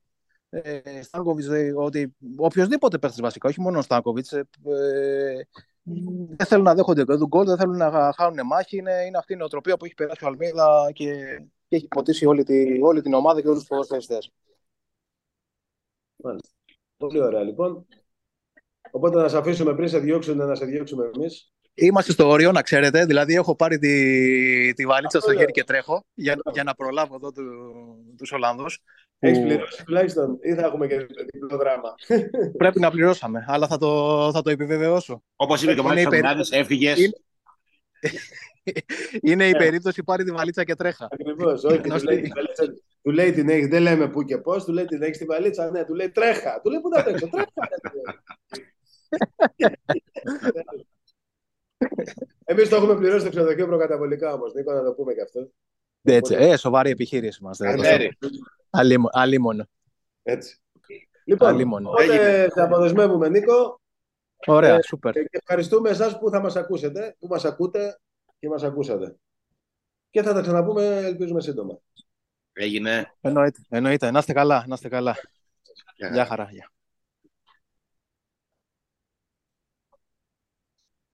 ε, 0.49 1.01
Στάνκοβιτς, 1.01 1.47
ε, 1.47 1.73
ότι 1.75 2.15
οποιοδήποτε 2.37 2.97
παίχτης 2.97 3.21
βασικά, 3.21 3.49
όχι 3.49 3.61
μόνο 3.61 3.77
ο 3.77 3.81
Στάνκοβιτς, 3.81 4.31
ε, 4.31 4.49
ε, 4.65 5.43
δεν 6.35 6.47
θέλουν 6.47 6.63
να 6.63 6.73
δέχονται 6.73 7.05
τον 7.05 7.27
γκολ, 7.27 7.45
δεν 7.45 7.57
θέλουν 7.57 7.77
να 7.77 8.13
χάνουν 8.15 8.45
μάχη. 8.45 8.77
Είναι, 8.77 9.03
είναι 9.07 9.17
αυτή 9.17 9.33
η 9.33 9.35
νοοτροπία 9.35 9.77
που 9.77 9.85
έχει 9.85 9.93
περάσει 9.93 10.25
ο 10.25 10.27
Αλμίδα 10.27 10.91
και, 10.93 11.13
και 11.67 11.75
έχει 11.75 11.87
ποτίσει 11.87 12.25
όλη, 12.25 12.43
τη, 12.43 12.81
όλη 12.81 13.01
την 13.01 13.13
ομάδα 13.13 13.41
και 13.41 13.47
όλους 13.47 13.59
τους 13.59 13.67
ποδοσφαιριστές. 13.67 14.31
Μάλιστα. 16.15 16.49
Πολύ 16.97 17.21
ωραία, 17.21 17.43
λοιπόν. 17.43 17.87
Οπότε 18.91 19.21
να 19.21 19.27
σε 19.27 19.37
αφήσουμε 19.37 19.75
πριν 19.75 19.87
σε 19.87 19.99
διώξουν, 19.99 20.37
να 20.37 20.55
σε 20.55 20.65
διώξουμε 20.65 21.11
εμείς. 21.15 21.53
Είμαστε 21.75 22.11
στο 22.11 22.29
όριο, 22.29 22.51
να 22.51 22.61
ξέρετε. 22.61 23.05
Δηλαδή, 23.05 23.33
έχω 23.35 23.55
πάρει 23.55 23.77
τη, 23.77 24.73
τη 24.73 24.85
βαλίτσα 24.85 25.19
στο 25.19 25.29
Αυτό 25.29 25.39
χέρι 25.39 25.43
λέω. 25.43 25.51
και 25.53 25.63
τρέχω 25.63 26.05
για, 26.13 26.35
για 26.53 26.63
να 26.63 26.73
προλάβω 26.75 27.15
εδώ 27.15 27.31
του, 27.31 27.43
τους 28.17 28.31
Ολλανδούς. 28.31 28.79
Έχεις 29.19 29.37
που 29.39 29.43
πληρώσει 29.45 29.83
τουλάχιστον 29.85 30.37
ή 30.41 30.53
θα 30.53 30.61
έχουμε 30.65 30.87
και 30.87 30.97
διπλό 31.33 31.57
δράμα. 31.57 31.93
Πρέπει 32.57 32.79
να 32.79 32.91
πληρώσαμε, 32.91 33.45
αλλά 33.47 33.67
θα 33.67 33.77
το, 33.77 34.29
θα 34.33 34.41
το 34.41 34.49
επιβεβαιώσω. 34.49 35.23
Όπως 35.35 35.61
είπε 35.63 35.73
και 35.73 35.79
ο 35.79 35.83
Είναι 35.83 35.89
Μάκη 35.93 36.01
υπερ- 36.01 36.25
Σαββινάδη, 36.25 36.57
έφυγες. 36.57 36.99
Είναι- 36.99 37.13
Είναι 39.31 39.47
η 39.47 39.51
Ναι. 39.51 39.57
περίπτωση 39.57 40.03
πάρει 40.03 40.23
τη 40.23 40.31
βαλίτσα 40.31 40.63
και 40.63 40.75
τρέχα. 40.75 41.07
Ακριβώς, 41.11 41.63
όχι. 41.63 41.81
Ενώ 41.83 41.97
Του 41.97 42.03
λέει, 42.03 42.17
στη- 42.17 42.27
τη 42.27 42.31
βαλίτσα- 42.35 42.73
του 43.01 43.11
λέει 43.11 43.31
την 43.31 43.49
έχεις, 43.49 43.67
δεν 43.67 43.81
λέμε 43.81 44.09
πού 44.09 44.23
και 44.23 44.37
πώς, 44.37 44.63
του 44.63 44.71
λέει 44.71 44.85
την 44.85 45.01
έχεις 45.01 45.15
στη 45.15 45.25
βαλίτσα. 45.25 45.71
Ναι, 45.71 45.85
του 45.85 45.93
λέει 45.93 46.09
τρέχα. 46.09 46.59
Του 46.63 46.69
λέει 46.69 46.79
πού 46.79 46.89
να 46.89 47.03
τρέξω, 47.03 47.29
τρέχα. 47.29 47.49
ρε, 51.83 52.03
του 52.03 52.13
λέει. 52.17 52.27
Εμείς 52.45 52.69
το 52.69 52.75
έχουμε 52.75 52.95
πληρώσει 52.95 53.23
το 53.23 53.29
ξενοδοχείο 53.29 53.67
προκαταβολικά 53.67 54.33
όμως, 54.33 54.53
Νίκο, 54.53 54.71
να 54.73 54.83
το 54.83 54.93
πούμε 54.93 55.13
και 55.13 55.21
αυτό. 55.21 55.49
Έτσι, 56.01 56.35
ε, 56.37 56.55
σοβαρή 56.57 56.89
επιχείρηση 56.89 57.39
είμαστε. 57.41 57.65
Καλημέρι. 57.65 58.17
Αλίμο- 58.69 59.09
Αλίμονο. 59.11 59.65
Έτσι. 60.23 60.57
Λοιπόν, 61.25 61.47
Αλίμονο. 61.49 61.89
οπότε 61.89 62.49
σε 62.53 62.61
αποδεσμεύουμε, 62.61 63.29
Νίκο, 63.29 63.81
Ωραία, 64.45 64.75
Ε, 64.75 64.81
σούπερ. 64.81 65.13
και 65.13 65.27
ευχαριστούμε 65.31 65.89
εσάς 65.89 66.19
που 66.19 66.29
θα 66.29 66.39
μας 66.41 66.55
ακούσετε, 66.55 67.15
που 67.19 67.27
μας 67.27 67.45
ακούτε 67.45 67.99
και 68.39 68.47
μας 68.49 68.63
ακούσατε. 68.63 69.15
Και 70.09 70.21
θα 70.21 70.33
τα 70.33 70.41
ξαναπούμε, 70.41 70.97
ελπίζουμε, 70.97 71.41
σύντομα. 71.41 71.79
Έγινε. 72.53 73.13
Εννοείται, 73.21 73.59
εννοείται. 73.69 74.11
Να 74.11 74.19
είστε 74.19 74.33
καλά, 74.33 74.63
να 74.67 74.73
είστε 74.73 74.89
καλά. 74.89 75.15
Γεια. 75.95 76.09
Γεια 76.13 76.25
χαρά. 76.25 76.49
Γεια. 76.51 76.71